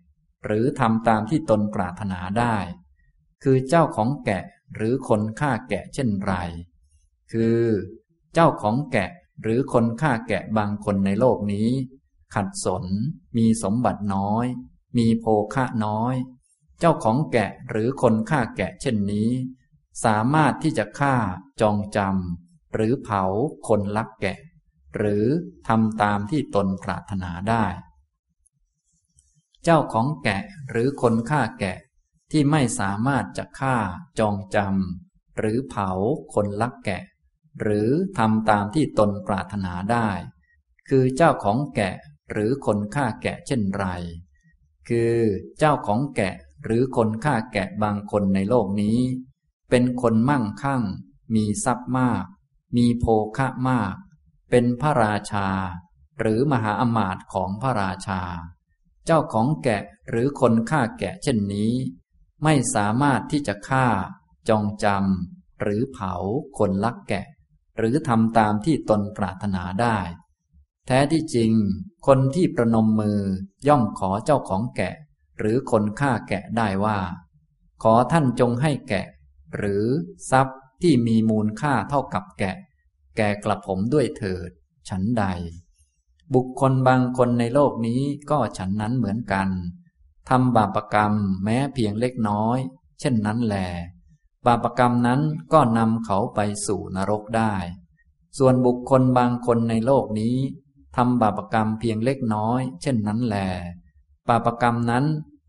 [0.44, 2.56] หรือทำตามที่ตนปรารถนาได้
[3.42, 6.34] คือเจ้าของแกะหรือคนฆ่าแกะเช่นไร
[7.32, 7.60] คือ
[8.34, 9.10] เจ้าของแกะ
[9.42, 11.68] หรือคนฆ่าแกะบางคนในโลกนี้
[12.34, 12.84] ขัดสน
[13.36, 14.46] มีสมบัติน้อย
[14.98, 16.14] มีโภคะน้อย
[16.78, 19.30] เจ้าของแกะหรือคนฆ่าแกะเช่นนี้
[20.04, 21.16] สามารถที่จะฆ่า
[21.60, 23.22] จองจำหรือเผา
[23.68, 24.38] คนลักแกะ
[24.96, 25.24] หรือ
[25.68, 27.64] ทำตามที่ตนปรารถนาได้
[29.64, 31.76] เจ้าของแกะหรือคนฆ่าแกะ
[32.30, 33.76] ที่ไม่สามารถจะฆ่า
[34.18, 35.90] จองจำหรือเผา
[36.34, 37.02] คนลักแกะ
[37.60, 40.10] หรือทำตามที่ตนปรารถนาได้
[40.88, 41.94] คือเจ้าของแกะ
[42.30, 43.86] หรือคนฆ่าแกะเช่นไร
[44.88, 45.14] คือ
[45.58, 46.34] เจ้าของแกะ
[46.64, 48.98] หรือคนฆ่าแกะบางคนในโลกนี้
[49.70, 50.82] เป็นคนมั่งคั่ง
[51.34, 52.24] มีทรัพย์มาก
[52.76, 53.04] มีโภ
[53.36, 53.94] คะมาก
[54.50, 55.48] เป็นพระราชา
[56.18, 58.22] หรือมหาอมาตย์ของพระราชา
[59.06, 61.72] เจ้าของแกะหรือคนฆ่าแกะเช่นนี้
[62.44, 63.86] ไม่สามารถที่จะฆ่า
[64.48, 66.12] จองจำหรือเผา
[66.58, 67.24] คนลักแกะ
[67.78, 69.98] หรือทำตามที่ตนปรารถนาได้
[70.86, 71.52] แท้ที่จริง
[72.06, 73.20] คนที่ประนมมือ
[73.68, 74.94] ย่อมขอเจ้าของแกะ
[75.38, 76.98] หรือคนฆ่าแกะได้ว่า
[77.82, 79.06] ขอท่านจงให้แกะ
[79.56, 79.84] หรือ
[80.30, 82.56] ทรัพย์ที่มีมูลค่าเท่ากับแกะ
[83.16, 84.50] แก่กระผมด้วยเถิด
[84.88, 85.24] ฉันใด
[86.34, 89.48] บุคคลบางคนในโลกนี้ก็ฉันนั้นเหมือนกัน
[90.28, 91.12] ทำบาปรกรรม
[91.44, 92.58] แม้เพียงเล็กน้อย
[93.00, 93.56] เช่นนั้นแหล
[94.46, 95.20] บาปกรรมนั้น
[95.52, 97.54] ก็นำเขาไปสู่นรกได้
[98.38, 100.36] ส่วนบุคคลบางคนในโลกนี้
[100.96, 103.36] ทำบาปกรรมเพียงเล็กน้อย เช่นนั้นแล
[104.28, 105.04] บาปกรรมนั้น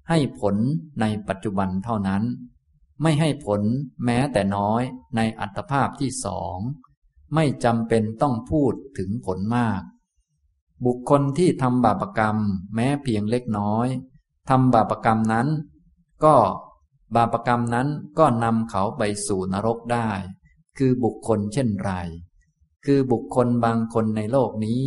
[0.09, 0.55] ให้ผล
[1.01, 2.23] ในปัจจุบันเท่านั้น
[3.01, 3.61] ไม่ให้ผล
[4.05, 4.81] แม้แต่น้อย
[5.15, 6.57] ในอัตภาพที่สอง
[7.35, 9.81] ไม่จำเป็นต้องพูดถึงผลมาก
[10.85, 12.37] บุคคลที่ทำบาปกรรม
[12.75, 13.87] แม้เพียงเล็กน้อย
[14.49, 15.47] ทำบาปกรรมนั้น
[16.23, 16.35] ก็
[17.15, 17.87] บาปกรรมนั้น
[18.19, 20.09] ก็นำเขาไปสู่นรกได้
[20.77, 21.91] คือบุคคลเช่นไร
[22.85, 24.81] คือบุคคลบางคนในโลกนี้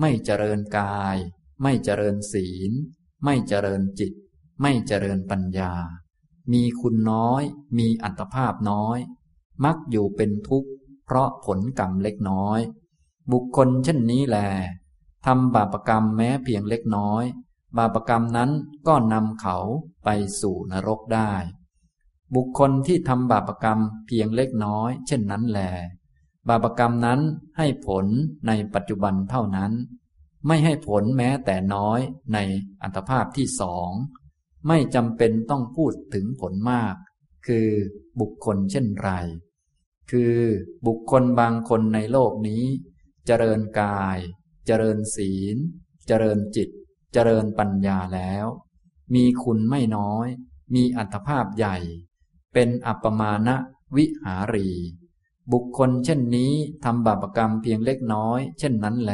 [0.00, 1.16] ไม่เจริญกาย
[1.62, 2.72] ไม่เจริญศีล
[3.24, 4.12] ไม่เจริญจิต
[4.62, 5.72] ไม่เจริญปัญญา
[6.52, 7.42] มีคุณน้อย
[7.78, 8.98] มีอัตภาพน้อย
[9.64, 10.70] มักอยู่เป็นทุกข์
[11.04, 12.60] เพราะผลกรรมเล็กน้อย
[13.32, 14.38] บุคคลเช่นนี้แล
[15.26, 17.24] ทำบาปกรรมแม้เพียงเล็กน้อย
[17.76, 18.50] บาปกรรมนั้น
[18.88, 19.56] ก็นำเขา
[20.04, 20.08] ไป
[20.40, 21.32] สู่นรกได้
[22.34, 25.60] บุคคลที่ทำบาปกรรมเพียงเล็กน้อย เช่นนั้นแล
[26.48, 27.20] บาปกรรมนั้น
[27.58, 28.06] ให้ผล
[28.46, 29.72] ในปัจจุบันเท่านั้น
[30.46, 32.00] ไม่ให้ผลแม้แต่น้อย
[32.32, 32.38] ใน
[32.82, 33.90] อัตภาพที่สอง
[34.68, 36.94] ไม่จำเป็นต้องพูดถึงผลมาก
[37.46, 37.68] คือ
[38.20, 39.10] บุคคลเช่นไร
[40.10, 40.34] คือ
[40.86, 42.64] บุคคลบางคนในโลกนี้
[43.26, 44.18] เจริญกาย
[44.66, 45.56] เจริญศีล
[46.06, 46.68] เจริญจิต
[47.12, 48.46] เจริญปัญญาแล้ว
[49.14, 50.26] มีคุณไม่น้อย
[50.74, 51.76] มีอัตภาพใหญ่
[52.52, 53.48] เป็นอัปมาณ
[53.96, 54.68] วิหารี
[55.52, 56.52] บุคคลเช่นนี้
[56.84, 59.12] ทำบาปกรรมเพียงเล็กน้อย เช่นนั้นแล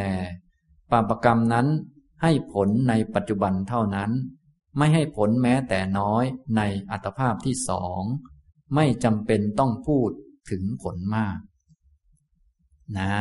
[0.93, 1.67] บาปกรรมนั้น
[2.23, 4.11] ให้ผลในปัจจุบันเท่านั้น
[4.77, 6.25] ไม่ให้ผลแม้แต่น้อย
[6.57, 8.03] ในอัตภาพที่สอง
[8.75, 10.11] ไม่จำเป็นต้องพูด
[10.51, 11.39] ถึงผลมาก
[12.99, 13.13] นะ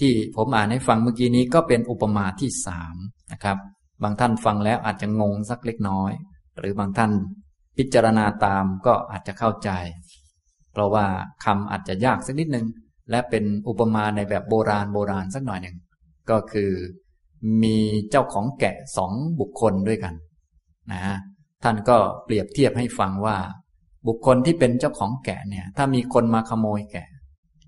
[0.00, 2.96] ที่ผมอ่านให้ฟังเมื่อกี้นี้ก็เป็นอุปมาที่สาม
[3.32, 3.58] นะครับ
[4.02, 6.12] บางท่านฟังแล้วอาจจะงงสักเล็กน้อย
[6.58, 7.12] หรือบางท่าน
[7.76, 9.70] พิจารณาตามก็อาจจะเข้าใจ
[10.72, 11.06] เพราะว่า
[11.44, 12.66] คำอาจจะยากสักนิดหนึ่ง
[13.10, 15.76] และเป็นอุปมาในแบบโบราณโบราณสักหน่อยหนึ่ง
[16.30, 16.70] ก็คือ
[17.62, 17.76] มี
[18.10, 20.14] เจ้าของแกะสองบุคคลด้วยกัน
[20.92, 21.00] นะ
[21.62, 23.36] ท่านก็เปรียบเทียบให้ฟังว่า
[24.06, 27.08] บุคคลที่เป็นเจ้าของแกะเนี่ย ถ้ามีคนมาขโมยแกะ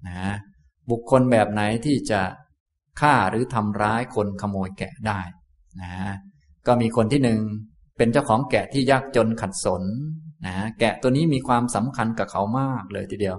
[0.08, 0.20] นะ
[0.90, 2.20] บุคคลแบบไหนที่จะ
[3.00, 5.20] ฆ่าหรือทำร้ายคนขโมยแกะได้
[5.82, 5.92] นะ
[6.66, 7.40] ก็มีคนที่หนึ่ง
[7.96, 9.82] เป็นเจ้าของแกะที่ยากจนขัดสน
[10.46, 13.36] นะแกะตัวนี้มีความสำคัญกับเขามากเลยทีเดียว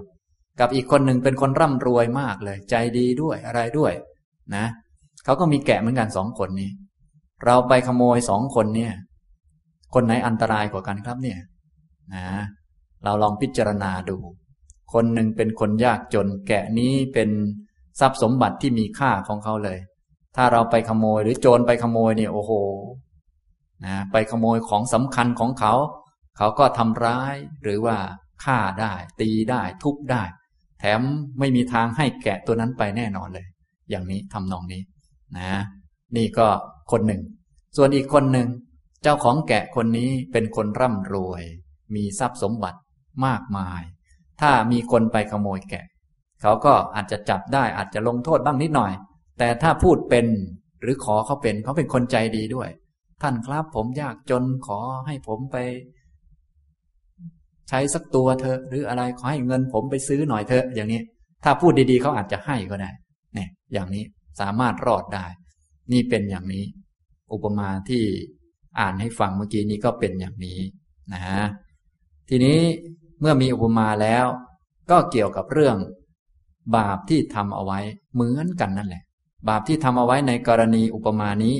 [0.60, 3.92] กับอีกคนหนึ่งเป็นคนร่ำรวยมากเลย ใจดีด้วยอะไรด้วย
[4.56, 4.66] นะ
[5.24, 6.70] เขาก็มีแกะเหมือนกันสองคนนี้
[7.44, 8.92] เราไปขโมยสองคนเนี่ย
[9.94, 11.38] คนไหนอันตรายกว่ากันครับเนี่ย
[12.14, 12.26] นะ
[13.04, 14.16] เราลองพิจารณาดู
[14.92, 17.30] คนหนึ่งเป็นคนยากจน แกะนี้เป็น
[18.00, 19.78] ทรัพย์สมบัติที่มีค่าของเขาเลย
[20.36, 22.52] ถ้าเราไปขโมยหรือโจรไปขโมยเนี่ยโอ้โห
[23.86, 25.74] นะไปขโมยของสำคัญของเขา
[26.36, 27.96] เขาก็ทำร้ายหรือว่า
[28.44, 30.22] ฆ่าได้ ตีได้ทุบได้
[30.80, 31.00] แถม
[31.38, 33.46] ไม่มีทางให้แกะตัวนั้นไปแน่นอนเลย
[33.90, 34.82] อย่างนี้ทำนองนี้
[35.38, 35.62] นะ
[36.16, 36.48] นี่ก็
[36.90, 37.22] คนหนึ่ง
[37.76, 38.48] ส่วนอีกคนหนึ่ง
[39.02, 41.42] เจ้าของแกะคนนี้เป็นคนร่ำรวย
[41.94, 42.78] มีทรัพย์สมบัติ
[43.26, 43.82] มากมาย
[44.40, 45.84] ถ้ามีคนไปขโมยแกะ
[46.42, 48.92] เขาก็อาจจะจับได้อาจจะลงโทษบ้างนิดหน่อย
[49.38, 50.26] แต่ถ้าพูดเป็น
[50.82, 52.68] หรือขอเขาเป็นเขาเป็นคนใจดีด้วย
[53.22, 55.56] ท่านครับผมยากจนขอให้ผมไป
[57.68, 61.00] ใช้สักตัวเธอหรืออะไรขอให้เงินผมไปซื้อหน่อยเถอะอย่างนี้
[61.44, 62.90] ถ้าพูดดีๆเขาอาจจะให้ก็ได้
[63.34, 64.04] เนี่ยอย่างนี้
[64.40, 65.26] สามารถรอดได้
[65.92, 66.64] นี่เป็นอย่างนี้
[67.32, 68.02] อุปมาที่
[68.80, 70.58] อ่านให้ฟังเมื่อกี้นี้ก็เป็นอย่างนี้
[71.12, 71.22] นะ
[72.28, 72.58] ทีนี้
[73.20, 74.26] เมื่อมีอุปมาแล้ว
[74.90, 75.76] ก็เกี่ยวกับเรื่อง
[76.76, 77.80] บาปที่ทำเอาไว้
[78.14, 79.02] เหมือนกันนั่นแหละ
[79.48, 81.54] บาปที่ทำเอาไว้ในกรณีอุปมานี้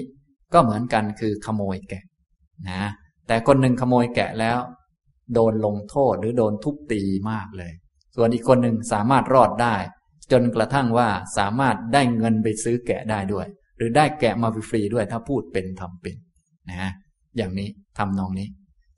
[0.54, 2.04] ก็เหมือนกันคือขโมยแกะ
[2.70, 2.82] นะ
[3.26, 4.58] แต่คนหนึ่งขโมยแกะแล้ว
[5.34, 7.72] โดนลงโทษหรือโดนทุบตีมากเลย
[8.16, 9.76] ส่วนอีกคนหนึ่งสามารถรอดได้
[10.32, 11.08] จนกระทั่งว่า
[11.38, 16.16] สามารถได้เงินไปซื้อแกะได้ด้วย หรือได้แกะมาฟรีด้วยถ้าพูดเป็นทำเป็น
[16.70, 16.90] นะ
[17.36, 18.48] อย่างนี้ทำนองนี้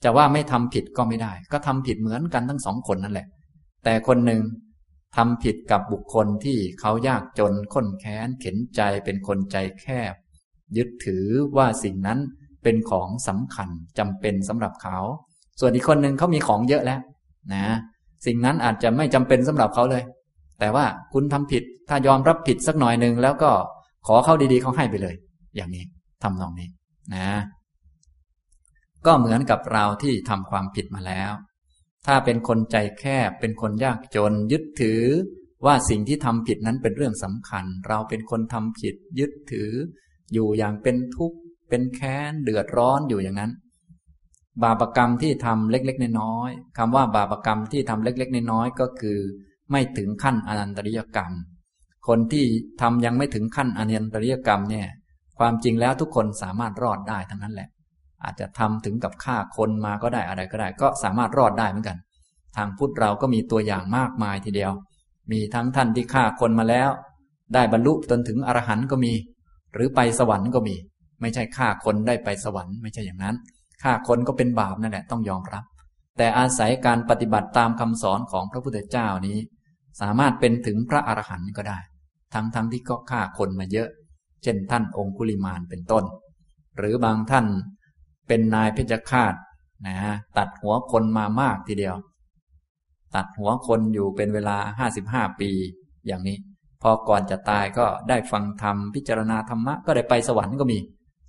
[0.04, 3.26] จะว่าไม่ทำผิดก็ไม่ได้ ก็ทำผิดเหมือนกันทั้งสองคนนั่นแหละ
[3.84, 4.42] แต่คนหนึ่ง
[5.16, 10.14] ทำผิดกับบุคคลที่เขายากจนข้นแค้น เข็นใจเป็นคนใจแคบ
[10.76, 11.24] ยึดถือ
[11.56, 12.18] ว่าสิ่งนั้น
[12.62, 14.98] เป็นของสำคัญจำเป็นสำหรับเขา
[15.60, 17.00] ส่วนอีกคนหนึ่งเขามีของเยอะแล้ว
[17.54, 17.64] นะ
[18.26, 20.02] สิ่งนั้นอาจจะไม่จำเป็นสำหรับเขาเลย
[20.60, 23.50] แต่ว่าคุณทำผิด ถ้ายอมรับผิดสักหน่อยหนึ่งแล้วก็
[24.06, 25.14] ขอเขาดีๆเขาให้ไปเลย
[25.56, 25.84] อย่างนี้
[26.22, 26.68] ทำนองนี้
[27.14, 27.28] นะ
[29.06, 31.32] ก็เหมือนกับเราที่ทำความผิดมาแล้ว
[32.06, 35.02] ถ้าเป็นคนใจแคบ เป็นคนยากจน ยึดถือ
[35.66, 39.70] ว่าสิ่งที่ทำผิดนั้นเป็นเรื่องสำคัญ เราเป็นคนทำผิด ยึดถือ
[40.32, 41.38] อยู่อย่างเป็นทุกข์
[41.68, 43.52] เป็นแค้นเดือดร้อนอยู่อย่างนั้น
[44.62, 49.18] บาปกรรมที่ทำเล็กๆน้อยๆคำว่าบาปกรรมที่ทำเล็กๆน้อยๆก็คือ
[49.70, 51.32] ไม่ถึงขั้นอนันตริยกรรม
[52.08, 52.44] คนที่
[52.80, 54.86] ทำยังไม่ถึงขั้นอนันตริยกรรมเนี่ย
[55.38, 57.68] ความจริงแล้วทุกคนสามารถรอดได้ทั้งนั้นแหละ
[58.24, 61.98] อาจจะทำถึงกับฆ่าคนมาก็ได้อะไรก็ได้ ก็สามารถรอดได้เหมือนกัน
[62.56, 64.72] ทางพุทธเราก็มีตัวอย่างมากมายทีเดียว
[65.32, 66.90] มีทั้งท่านที่ฆ่าคนมาแล้ว
[67.54, 69.12] ได้บรรลุจนถึงอรหันต์ก็มี
[69.74, 70.76] หรือไปสวรรค์ก็มี
[71.20, 73.36] ไม่ใช่ฆ่าคนได้ไปสวรรค์ไม่ใช่อย่างนั้น
[73.82, 75.64] ฆ่าคนก็เป็นบาปนั่นแหละต้องยอมรับ
[76.18, 79.38] แต่อาศัยการปฏิบัติตามคำสอนของพระพุทธเจ้านี้
[80.00, 81.78] สามารถเป็นถึงพระอรหันต์ก็ได้
[82.34, 83.88] ทั้งทั้งที่ก็ฆ่าคนมาเยอะ
[84.42, 86.04] เช่นท่านองคุลิมานเป็นต้น
[86.78, 87.46] หรือบางท่าน
[88.28, 89.34] เป็นนายเพชฌฆาต
[89.86, 89.96] นะ
[90.38, 91.96] ตัดหัวคนมามากทีเดียว
[93.14, 95.50] ตัดหัวคนอยู่เป็นเวลาห้าสิบห้าปี
[96.06, 96.36] อย่างนี้
[96.82, 100.78] พอก่อนจะตายก็ได้ฟังธรรมพิจารณาธรรมะก็ได้ไปสวรรค์ก็มี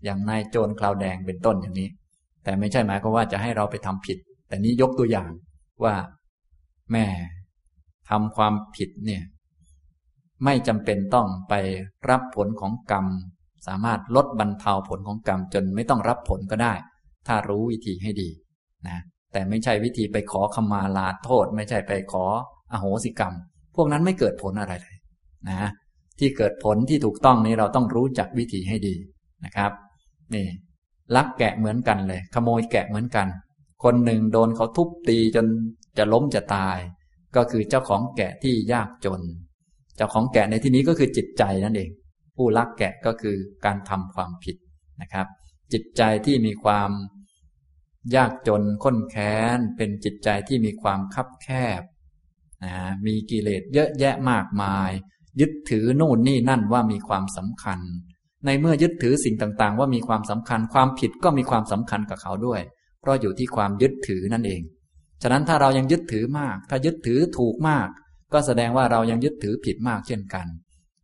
[0.04, 1.90] อย่างนายโจรคลาวแดงเป็นต้นอย่างนี้
[2.44, 5.30] แต่ไม่ใช่หมายความว่าจะให้เราไปทำผิด แต่นี้ยกตัวอย่าง
[5.84, 5.96] ว่า
[6.92, 7.06] แม่
[8.10, 9.24] ทำความผิดเนี่ย
[10.46, 11.54] ไม่จำเป็นต้องไป
[12.10, 13.06] รับผลของกรรม
[13.68, 16.74] สามารถลดบรรเทาผลของกรรมจนไม่ต้องรับผลก็ได้
[17.28, 18.30] ถ้ารู้วิธีให้ดี
[18.88, 18.98] นะ
[19.34, 22.26] แต่ไม่ใช่วิธีไปขอขมาลาโทษ ไม่ใช่ไปขอ
[22.72, 23.34] อโหสิกรรม
[23.76, 24.98] พวกนั้นไม่เกิดผลอะไรเลย
[25.50, 25.70] นะ
[26.20, 28.96] ที่เกิดผลที่ถูกต้องนี้เราต้องรู้จักวิธีให้ดี
[29.46, 29.72] นะครับ
[30.36, 30.48] นี่
[31.16, 33.28] ลักแกะเหมือนกันเลย ขโมยแกะเหมือนกัน
[33.84, 35.46] คนหนึ่งโดนเขาทุบตีจน
[35.98, 36.78] จะล้มจะตาย
[37.36, 39.22] ก็คือเจ้าของแกะที่ยากจน
[39.98, 41.90] เจ้าของแกะในที่นี้ก็คือจิตใจนั่นเอง
[42.36, 44.56] ผู้ลักแกะก็คือการทำความผิด
[45.02, 45.28] นะครับ
[45.74, 46.92] จิตใจที่มีความ
[48.16, 51.48] ยากจนข้นแค้น เป็นจิตใจที่มีความคับแค
[51.80, 51.82] บ
[52.66, 52.76] นะ
[53.06, 54.92] มีกิเลสเยอะแยะมากมาย
[55.40, 57.80] ยึดถือนู่นนี่นั่นว่ามีความสำคัญ
[58.46, 62.62] ในเมื่อยึดถือสิ่งต่างๆ ว่ามีความสำคัญ ความผิดก็มีความสำคัญกับเขาด้วย
[63.02, 64.62] เพราะอยู่ที่ความยึดถือนั่นเอง
[65.22, 67.88] ฉะนั้นถ้าเรายังยึดถือมาก ถ้ายึดถือถูกมาก
[68.34, 70.48] ก็แสดงว่าเรายังยึดถือผิดมากเช่นกัน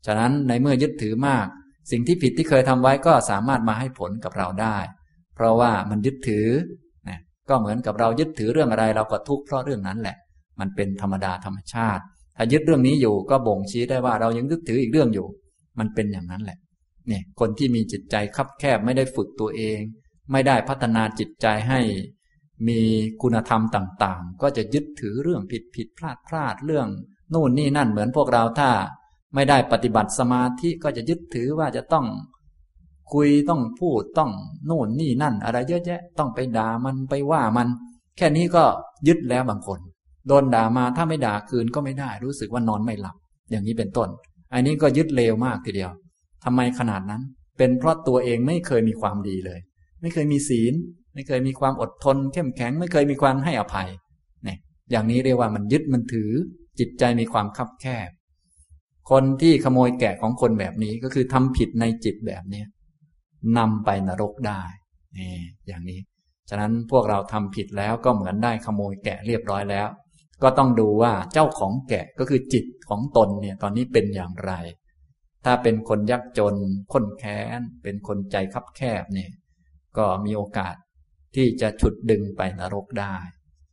[0.06, 1.48] ฉะนั้นในเมื่อยึดถือมาก
[1.92, 4.78] สิ่งที่ผิดที่เคยทำไว้ก็สามารถมาให้ผลกับเราได้
[5.36, 6.48] เพราะว่ามันยึดถือ
[7.10, 10.18] นะก็เหมือนกับเรายึดถือเรื่องอะไร เราก็ทุกข์เพราะเรื่องนั้นแหละ
[10.60, 12.04] มันเป็นธรรมดาธรรมชาติ
[12.38, 15.28] ถ้ายึดเรื่องนี้อยู่ก็บ่งชี้ได้ว่าเรายังยึดถืออีกเรื่องอยู่
[15.80, 16.58] มันเป็นอย่างนั้นแหละ
[17.08, 19.80] เนี่ยคนที่มีจิตใจคับแคบไม่ได้ฝึกตัวเอง
[20.32, 21.80] ไม่ได้พัฒนาจิตใจให้
[22.68, 22.80] มี
[23.22, 26.88] คุณธรรมต่างๆ ก็จะยึดถือเรื่องผิดผิดพลาดพลาดเรื่อง
[27.34, 28.70] นู่นนี่นั่นเหมือนพวกเราถ้า
[29.36, 32.06] ไม่ได้ปฏิบัติสมาธิก็จะยึดถือว่าจะต้อง
[33.14, 34.32] คุยต้องพูดต้อง
[34.66, 37.68] โน่นนี่นั่น อะไรเยอะแยะ ต้องไปด่ามันไปว่ามัน
[38.18, 38.64] แค่นี้ก็
[39.08, 39.80] ยึดแล้วบางคน
[40.28, 43.16] โดนด่ามาถ้าไม่ด่าคืนก็ไม่ได้ รู้สึกว่านอนไม่หลับ
[43.52, 44.10] อย่างนี้เป็นต้น
[44.54, 45.92] อันนี้ก็ยึดเลวมากทีเดียว
[46.44, 47.22] ทำไมขนาดนั้น
[47.58, 49.60] เป็นเพราะตัวเองไม่เคยมีความดีเลย
[50.02, 50.74] ไม่เคยมีศีล
[51.14, 53.90] ไม่เคยมีความอดทน เข้มแข็ง ไม่เคยมีความให้อภัย
[54.44, 54.58] เนี่ย
[54.92, 56.32] อย่างนี้เรียกว่ามันยึดมันถือ
[56.80, 58.10] จิตใจมีความคับแคบ
[59.12, 62.68] คนที่ขโมยแกะของคนแบบนี้ก็คือทำผิดในจิตแบบเนี้ย
[63.58, 64.62] นำไปนรกได้
[65.18, 65.32] นี่
[65.68, 66.00] อย่างนี้
[66.50, 69.88] ฉะนั้นพวกเราทำผิดแล้วก็เหมือนได้ขโมยแกะเรียบร้อยแล้ว
[70.44, 74.54] ก็ต้องดูว่าเจ้าของแกะก็คือจิตของตนเนี่ยตอนนี้เป็นอย่างไร
[75.46, 76.56] ถ้าเป็นคนยากจน
[76.94, 79.32] คนแค้น เป็นคนใจคับแคบเนี่ย
[79.98, 80.76] ก็มีโอกาส
[81.36, 83.16] ที่จะฉุดดึงไปนรกได้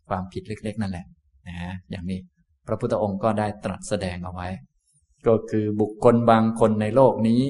[0.09, 1.07] ความผิดเล็ก ๆ นั่นแหละ
[1.49, 2.21] นะอย่างนี้
[2.67, 4.49] พระพุทธองค์ก็ได้ตรัสแสดงเอาไว้
[5.27, 7.43] ก็คือบุคคลบางคนในโลกนี้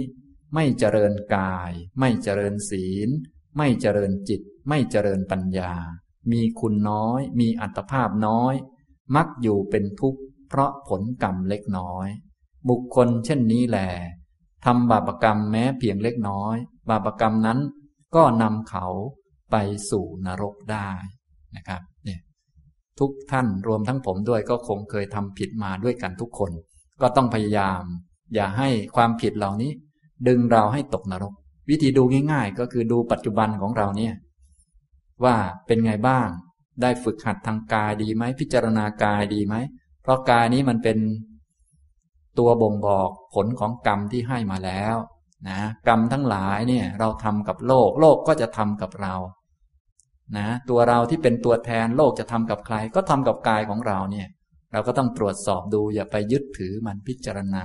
[0.54, 3.08] ไม่เจริญกาย ไม่เจริญศีล
[3.56, 5.72] ไม่เจริญจิต ไม่เจริญปัญญา
[6.32, 8.54] มีคุณน้อย มีอัตภาพน้อย
[9.16, 12.08] มักอยู่เป็นทุกข์เพราะผลกรรมเล็กน้อย
[12.68, 13.78] บุคคลเช่นนี้แหล
[14.64, 16.56] ทำบาปกรรมแม้เพียงเล็กน้อย
[16.88, 17.58] บาปกรรมนั้น
[18.14, 18.86] ก็นำเขา
[19.50, 19.56] ไป
[19.90, 20.90] สู่นรกได้
[21.56, 22.20] นะครับเนี่ย
[22.98, 26.50] ทุกท่านรวมทั้งผมด้วยก็คงเคยทำผิดมาด้วยกันทุกคน
[27.00, 27.82] ก็ต้องพยายาม
[28.34, 29.72] อย่าให้ความผิดเหล่านี้
[30.28, 31.34] ดึงเราให้ตกนรก
[31.70, 34.14] วิธีดูง่าย ๆ ก็คือดูปัจจุบันของเราเนี่ย
[35.24, 35.36] ว่า
[35.66, 36.28] เป็นไงบ้าง
[36.82, 39.54] ได้ฝึกหัดทางกายดีไหม พิจารณากายดีไหม
[40.02, 40.98] เพราะกายนี้มันเป็น
[42.38, 44.96] ตัวบ่งบอกผลของกรรมที่ให้มาแล้ว
[45.48, 49.14] นะกรรมทั้งหลายเนี่ยเราทำกับโลก โลกก็จะทำกับเรา
[50.36, 54.28] นะตัวเราที่เป็นตัวแทนโลกจะทำกับใคร ก็ทำกับกายของเราเนี่ย
[54.72, 57.64] เราก็ต้องตรวจสอบดูอย่าไปยึดถือมันพิจารณา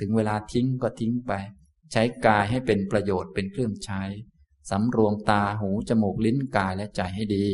[0.00, 1.32] ถึงเวลาทิ้งก็ทิ้งไป
[1.92, 4.02] ใช้กายให้เป็นประโยชน์เป็นเครื่องใช้
[4.70, 7.48] สำรวมตาหูจมูกลิ้นกายและใจให้ดี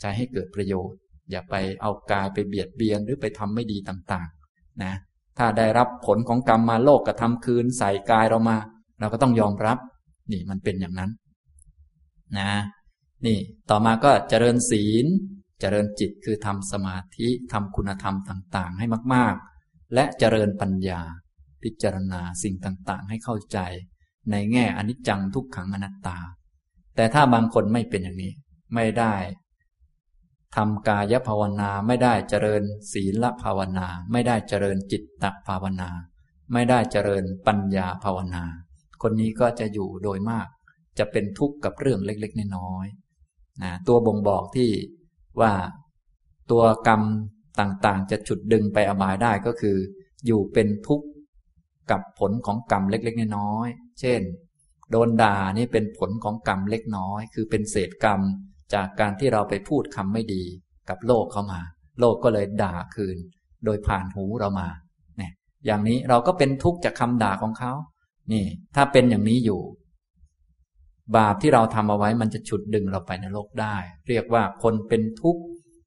[0.00, 0.98] ใจให้เกิดประโยชน์
[1.30, 4.94] อย่าไปเอากายไปเบียดเบียนหรือไปทำไม่ดีต่างๆ นะ
[5.38, 8.56] ถ้าได้รับผลของกรรมมาโลกกระทำคืนใส่กายเรามา
[9.00, 9.78] เราก็ต้องยอมรับ
[10.32, 11.10] นี่มันเป็นอย่างนั้น
[12.38, 12.52] นะ
[13.26, 13.38] นี่
[13.70, 15.06] ต่อมาก็เจริญศีล
[15.60, 21.00] เจริญจิตคือทำสมาธิทำคุณธรรมต่างๆ ให้มากๆ และเจริญปัญญา
[21.62, 23.58] พิจารณาสิ่งต่างๆ ให้เข้าใจ
[24.30, 26.18] ในแง่อนิจจังทุกขังอนัตตา
[26.96, 28.32] แต่ถ้าบางคนไม่เป็นอย่างนี้
[28.74, 29.14] ไม่ได้
[30.56, 35.90] ทำกายภาวนาไม่ได้เจริญศีลภาวนา ไม่ได้เจริญจิตตภาวนา
[36.52, 38.44] ไม่ได้เจริญปัญญาภาวนา
[39.02, 40.48] คนนี้ก็จะอยู่โดยมาก
[40.98, 44.70] จะเป็นทุกข์กับเรื่องเล็กๆ น้อยๆนะตัวบ่งบอกที่
[45.40, 45.52] ว่า
[46.50, 47.02] ตัวกรรม
[47.60, 49.76] ต่างๆ จะฉุดดึงไปอบายได้ก็คือ
[50.26, 51.06] อยู่เป็นทุกข์
[51.90, 54.20] กับผลของกรรมเล็กๆ น้อยๆเช่น
[54.90, 58.20] โดนด่านี่เป็นผลของกรรมเล็กน้อย คือเป็นเศษกรรม
[58.74, 60.42] จากการที่เราไปพูดคำไม่ดี
[60.88, 61.60] กับโลกเขามา
[62.00, 63.16] โลกก็เลยด่าคืน
[63.64, 64.68] โดยผ่านหูเรามา
[65.18, 65.32] เนี่ย
[65.66, 67.72] อย่างนี้เราก็เป็นทุกข์จากคำด่าของเขา
[68.32, 68.44] นี่
[68.76, 69.60] ถ้าเป็นอย่างนี้อยู่
[71.16, 73.76] บาปที่เราทำเอาไว้มันจะฉุดดึงเราไปในโลกได้
[74.08, 75.42] เรียกว่าคนเป็นทุกข์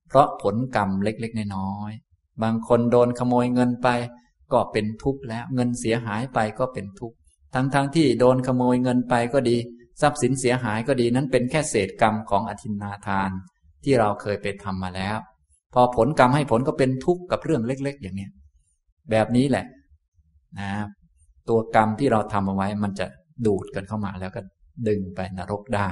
[0.08, 3.88] เพราะผลกรรมเล็กๆน้อยๆบางคนโดนขโมยเงินไป
[4.54, 7.16] ก็เป็นทุกข์แล้วเงินเสียหายไปก็เป็นทุกข์
[7.54, 9.58] ทั้งๆทที่โดนขโมยเงินไปก็ดี
[10.02, 13.30] ทรัพย์สินเสียหายก็ดีนั้นเป็นแค่เศษกรรมของอธินนาทาน
[13.84, 15.18] ที่เราเคยไปทำมาแล้ว
[15.74, 18.28] พอผลกรรมให้ผลก็เป็นทุกข์กับเรื่องเล็ก ๆ อย่างนี้
[19.12, 19.66] แบบนี้แหละ
[20.60, 20.70] นะ
[21.50, 23.06] ตัวกรรมที่เราทำเอาไว้มันจะ
[23.46, 24.41] ดูดกันเข้ามาแล้วก็
[24.88, 25.89] ดึงไปนรกได้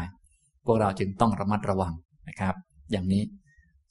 [0.65, 1.93] พวกเราจึงต้องระมัดระวัง
[2.27, 2.55] นะครับ
[2.91, 3.23] อย่างนี้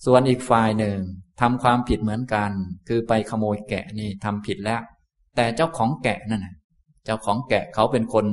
[0.06, 0.98] ส่วนอีกฝ่ายหนึ่ง
[1.40, 2.50] ทำความผิดเหมือนกัน
[2.88, 4.80] คือไปขโมยแกะนี่ทำผิดแล้ว
[5.36, 6.54] แต่เจ้าของแกะนั่นนะ
[7.04, 8.26] เจ้าของแกะเขาเป็นคน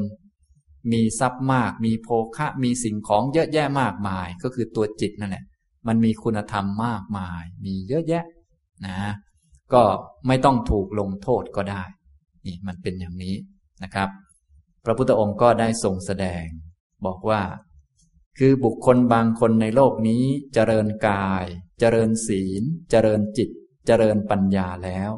[0.92, 5.44] มีทรัพย์มาก มีโภคะ มีสิ่งของเยอะแยะมากมาย ก็คือตัวจิตนั่นแหละ
[5.88, 8.24] มันมีคุณธรรมมากมาย มีเยอะแยะ
[8.86, 8.98] นะ
[9.74, 9.84] ก็
[10.28, 11.84] ไม่ต้องถูกลงโทษก็ได้
[12.46, 13.36] นี่มันเป็นอย่างนี้
[13.84, 14.10] นะครับ
[14.86, 16.46] พระพุทธองค์ก็ได้ทรงแสดง
[17.06, 17.42] บอกว่า
[18.38, 20.24] คือบุคคลบางคนในโลกนี้
[20.54, 21.46] เจริญกาย
[21.80, 23.50] เจริญศีล เจริญจิต
[23.88, 25.12] เจริญปัญญาแล้ว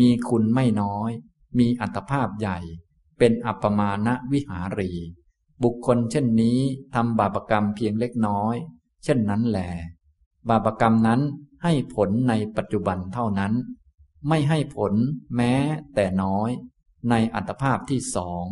[0.00, 1.10] มีคุณไม่น้อย
[1.58, 2.58] มีอัตภาพใหญ่
[3.18, 4.92] เป็นอัปมาณวิหารี
[5.62, 6.58] บุคคลเช่นนี้
[6.94, 8.54] ทำบาปกรรมเพียงเล็กน้อย
[9.04, 9.60] เช่นนั้นแหล
[10.48, 11.20] บาปกรรมนั้น
[11.62, 13.52] ให้ผลในปัจจุบันเท่านั้น
[14.28, 14.92] ไม่ให้ผล
[15.36, 15.54] แม้
[15.94, 16.50] แต่น้อย
[17.10, 18.44] ในอัตภาพที่สอง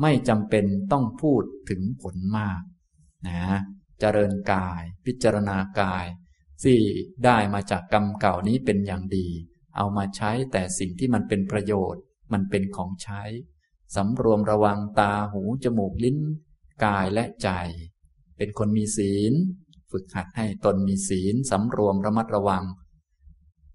[0.00, 2.62] ไม่จำเป็นต้องพูดถึงผลมาก
[3.28, 3.42] นะ
[4.00, 6.06] เจริญกาย พิจารณากาย
[6.64, 6.82] สี่
[7.24, 9.28] ได้มาจากกรรมเก่านี้เป็นอย่างดี
[9.76, 12.02] เอามาใช้แต่สิ่งที่มันเป็นประโยชน์
[12.32, 13.22] มันเป็นของใช้
[13.96, 16.18] สำรวมระวังตาหู จมูกลิ้น
[16.84, 17.48] กายและใจ
[18.36, 19.32] เป็นคนมีศีล
[19.90, 22.64] ฝึกหัดให้ตนมีศีลสำรวมระมัดระวัง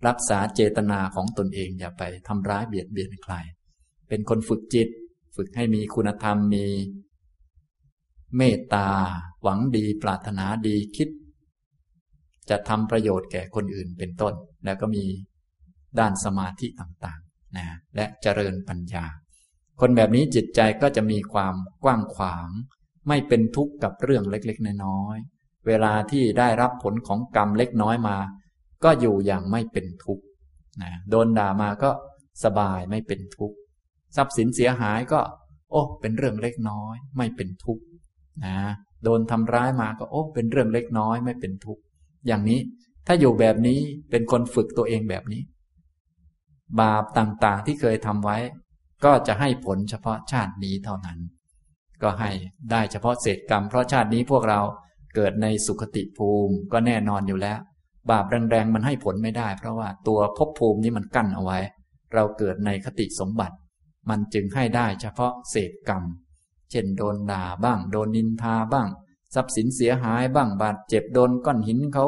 [0.07, 3.33] รักษาเจตนาของตนเองอย่าไปทำร้ายเบียดเบียนใคร
[4.07, 4.87] เป็นคนฝึกจิต
[5.35, 6.65] ฝึกให้มีคุณธรรมมี
[8.37, 8.89] เมตตา
[9.43, 11.09] หวังดีปรารถนาดีคิด
[12.49, 14.33] จะทำประโยชน์แก่คนอื่นเป็นต้น
[14.65, 15.05] แล้วก็มี
[15.99, 17.65] ด้านสมาธิต่างๆนะ
[17.95, 19.05] และเจริญปัญญา
[19.79, 22.49] คนแบบนี้จิตใจก็จะมีความกว้างขวาง
[23.07, 28.17] ไม่เป็นทุกข์กับเรื่องเล็กๆ น้อยๆ เวลาที่ได้รับผลของกรรมเล็กน้อยมา
[28.83, 30.23] ก็อยู่อย่างไม่เป็นทุกข์
[30.81, 31.89] นะโดนด่ามาก็
[32.43, 33.55] สบายไม่เป็นทุกข์
[34.15, 35.19] ทรัพย์สินเสียหายก็
[35.71, 37.83] โอ้เป็นเรื่องเล็กน้อย ไม่เป็นทุกข์
[38.45, 38.57] นะ
[39.03, 41.81] โดนทำร้ายมาก็โอ้เป็นเรื่องเล็กน้อยไม่เป็นทุกข์
[42.27, 42.59] อย่างนี้
[43.07, 45.41] ถ้าอยู่แบบนี้เป็นคนฝึกตัวเองแบบนี้
[46.81, 48.37] บาปต่างๆที่เคยทำไว้
[49.05, 51.19] ก็จะให้ผลเฉพาะชาตินี้เท่านั้น
[52.01, 52.29] ก็ให้
[52.71, 54.59] ได้เฉพาะเศษกรรม เพราะชาตินี้พวกเรา
[55.15, 57.59] เกิดในสุขติภูมิก็แน่นอนอยู่แล้ว
[58.11, 61.59] บาปแรงๆมันให้ผลไม่ได้ เพราะว่าตัวภพภูมินี้มันกั้นเอาไว้
[62.13, 63.55] เราเกิดในคติสมบัติ
[64.09, 66.03] มันจึงให้ได้เฉพาะเศษกรรม
[66.71, 68.87] เช่นโดนด่าบ้าง โดนนินทาบ้าง
[69.35, 72.05] ทรัพย์สินเสียหายบ้างบาดเจ็บโดนก้อนหินเขา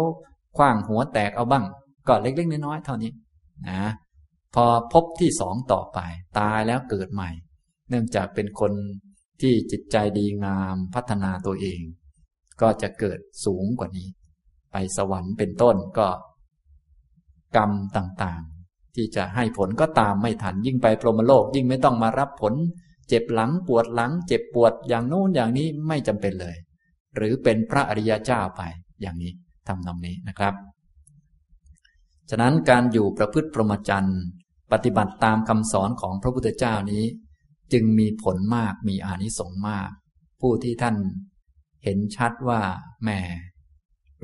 [0.57, 1.65] คว้างหัวแตกเอาบ้าง
[2.07, 3.11] ก็เล็กๆน้อยๆเท่านี้
[3.67, 3.81] นะ
[4.55, 5.99] พอพบที่สองต่อไป
[6.39, 7.29] ตายแล้วเกิดใหม่
[7.89, 8.73] เนื่องจากเป็นคน
[9.41, 11.81] ที่จิตใจดีงามพัฒนาตัวเอง
[12.61, 14.07] ก็จะเกิดสูงกว่านี้
[14.71, 16.07] ไปสวรรค์เป็นต้นก็
[17.57, 22.53] กรรมต่างๆ ที่จะให้ผลก็ตามไม่ทัน ยิ่งไปพรหมโลก ยิ่งไม่ต้องมารับผล
[23.07, 26.55] เจ็บหลังปวดหลัง เจ็บปวดอย่างโน้นอย่างนี้ไม่จำเป็นเลย
[27.15, 28.61] หรือเป็นพระอริยเจ้าไป
[29.01, 29.31] อย่างนี้
[29.67, 30.53] ทำตรงนี้นะครับ
[32.29, 34.21] ฉะนั้นการอยู่ประพฤติพรหมจรรย์
[34.71, 37.03] ปฏิบัติตามคำสอนของพระพุทธเจ้านี้
[37.73, 39.89] จึงมีผลมากมีอานิสงส์มาก
[40.41, 40.95] ผู้ที่ท่าน
[41.83, 42.61] เห็นชัดว่า
[43.05, 43.19] แม่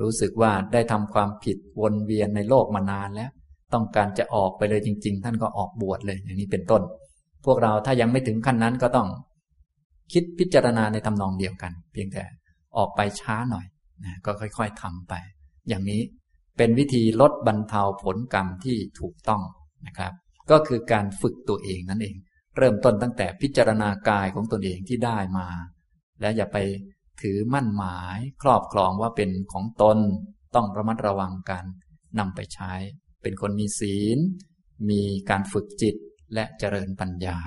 [0.00, 3.30] รู้สึกว่าได้ทำความผิดวนเวียนในโลกมานานแล้ว
[3.72, 6.82] ต้องการจะออกไปเลยจริง ๆ ท่านก็ออกบวชเลยอย่างนี้เป็นต้น
[7.44, 9.08] พวกเราถ้ายังไม่ถึงขั้นนั้นก็ต้อง
[10.12, 12.24] คิดพิจารณาในทำนองเดียวกัน เพียงแต่
[12.76, 13.66] ออกไปช้าหน่อย
[14.04, 15.14] นะก็ค่อย ๆทำไป
[15.68, 16.00] อย่างนี้
[16.56, 19.42] เป็นวิธีลดบรรเทาผลกรรมที่ถูกต้อง
[19.86, 20.12] นะครับ
[20.50, 22.16] ก็คือการฝึกตัวเองนั่นเอง
[22.56, 25.48] เริ่มต้นตั้งแต่พิจารณากายของตนเองที่ได้มา
[26.20, 26.58] และอย่าไป
[27.22, 29.98] ถือมั่นหมายครอบครองว่าเป็นของตน
[30.54, 31.64] ต้องระมัดระวังกัน
[32.18, 32.72] นำไปใช้
[33.22, 34.18] เป็นคนมีศีล
[34.90, 35.00] มี
[35.30, 35.96] การฝึกจิต
[36.34, 37.38] และเจริญปัญญา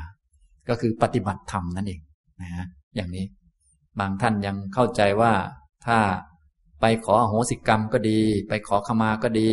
[0.70, 2.02] ก็คือปฏิบัติธรรมนั่นเอง
[2.42, 3.26] นะอย่างนี้
[4.00, 5.34] บางท่านยังเข้าใจว่า
[5.86, 5.98] ถ้า
[6.82, 8.20] ไปขออโหสิกรรมก็ดี
[8.50, 9.52] ไปขอขมาก็ดี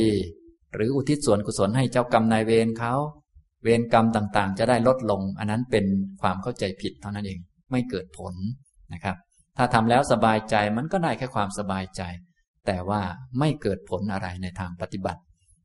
[0.74, 2.95] หรืออุทิศส่วนกุศลให้เจ้ากรรมนายเวรเขา
[3.62, 5.85] เวรกรรมต่างๆ จะได้ลดลง อันนั้นเป็น
[6.20, 7.39] ความเข้าใจผิดเท่านั้นเอง
[7.70, 8.35] ไม่เกิดผล
[8.93, 9.16] นะครับ
[9.57, 12.03] ถ้าทำแล้วสบายใจมันก็ได้แค่ความสบายใจ
[12.66, 13.01] แต่ว่า
[13.39, 15.20] ไม่เกิดผลอะไรในทางปฏิบัติ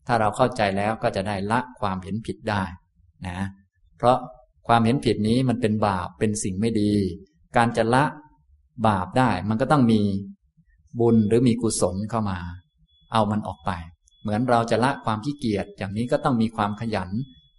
[0.08, 2.64] ถ้าเราเข้าใจแล้วก็จะได้ละความเห็นผิดได้
[3.28, 3.38] นะ
[3.98, 4.18] เพราะ
[4.68, 6.94] ความเห็นผิดนี้มันเป็นบาปเป็นสิ่งไม่ดี
[7.58, 8.04] การจะละ
[8.88, 10.02] บาปได้มันก็ต้องมี
[11.00, 12.38] บุญหรือมีกุศลเข้ามา
[13.14, 13.72] เอามันออกไป
[14.22, 17.10] เหมือนเราจะละความขี้เกียจอย่างนี้ก็ต้องมีความขยัน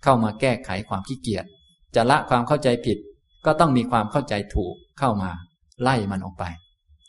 [0.02, 1.44] เข้ามาแก้ไขความขี้เกียจ
[1.94, 2.98] จะละความเข้าใจผิด
[3.46, 5.30] ก็ต้องมีความเข้าใจถูกเข้ามา
[5.82, 6.44] ไล่มันออกไป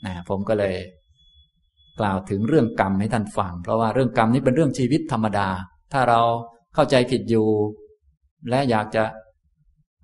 [0.05, 0.76] นะผมก็เลย
[1.99, 5.47] กล่าวถึงเรื่องกรรมให้ท่านฟัง เพราะว่าเรื่องกรรมนี้เป็นเรื่องชีวิตธรรมดา
[5.93, 6.21] ถ้าเรา
[6.76, 7.47] เข้าใจผิดอยู่
[8.49, 9.03] และอยากจะ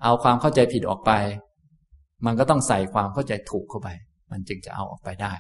[0.03, 1.11] เอาความเข้าใจผิดออกไป
[2.25, 3.89] มันก็ต้องใส่ความเข้าใจถูกเข้าไป
[4.31, 5.33] มันจึงจะเอาออกไปได้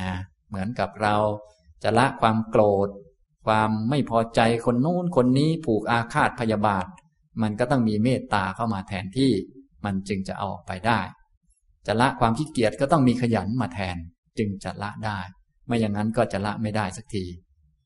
[0.00, 0.12] นะ
[0.48, 1.16] เหมือนกับเรา
[1.82, 2.88] จะละความโกรธ
[3.46, 6.86] ความไม่พอใจคนนู้นคนนี้ผูกอาฆาตพยาบาท
[7.42, 9.32] มันก็ต้องมีเมตตาเข้ามาแทนที่
[9.84, 11.00] มันจึงจะเอาออกไปได้
[11.86, 13.96] จะละความขี้เกียจก็ต้องมีขยันมาแทน
[14.38, 15.18] จึงจะละได้
[15.66, 17.24] ไม่อย่างนั้นก็จะละไม่ได้สักที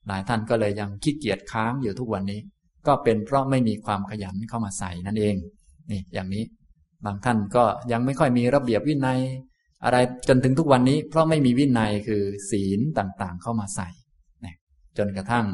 [0.07, 2.41] หลายท่านก็เลยยังขี้เกียจค้างอยู่ทุกวันนี้
[2.87, 5.37] ก็เป็นเพราะไม่มีความขยันเข้ามาใส่นั่นเอง
[5.91, 6.45] นี่อย่างนี้
[7.05, 9.21] บางท่านก็ยังไม่ค่อยมีระเบียบวินัย
[9.85, 9.97] อะไร
[10.29, 13.89] จนถึงทุกวันนี้ เพราะไม่มีวินัยคือศีลต่างๆ เข้ามาใส่
[14.99, 15.47] จนกระทั่ง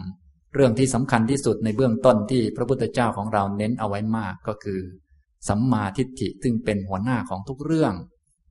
[0.55, 4.81] เรื่องที่สำคัญที่สุดในเบื้องต้นที่พระพุทธเจ้าของเราเน้นเอาไว้มากก็คือ
[5.49, 7.95] สัมมาทิฏฐิซึ่งเป็นหัวหน้าของทุกเรื่อง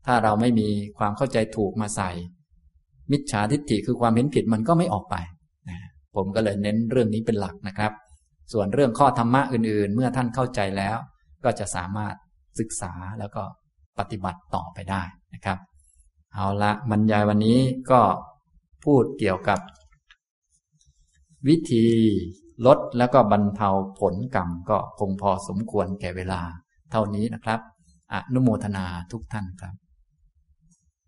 [0.05, 0.67] ถ้าเราไม่มี
[0.97, 2.09] ความเข้าใจถูกมาใส่
[3.11, 5.15] มิจฉาทิฏฐิคือความเห็นผิดมันก็ไม่ออกไป
[5.69, 5.79] นะ
[6.15, 7.91] ผมก็เลยเน้นเรื่องนี้เป็นหลักนะครับ
[8.53, 10.97] ส่วนเรื่องข้อธรรมะอื่นๆ เมื่อท่านเข้าใจแล้ว
[11.43, 12.15] ก็จะสามารถ
[12.59, 13.43] ศึกษาแล้วก็
[13.99, 15.03] ปฏิบัติต่อไปได้
[15.43, 15.59] นะครับ
[16.33, 17.59] เอาละบรรยายวันนี้
[17.91, 18.01] ก็
[18.83, 19.59] พูดเกี่ยวกับ
[21.47, 21.85] วิธี
[22.65, 23.69] ลดแล้วก็บรรเทา
[23.99, 26.41] ผลกรรมก็คงพอสมควรแก่เวลา
[26.91, 27.59] เท่านี้นะครับ
[28.13, 29.75] อนุโมทนาทุกท่านครับ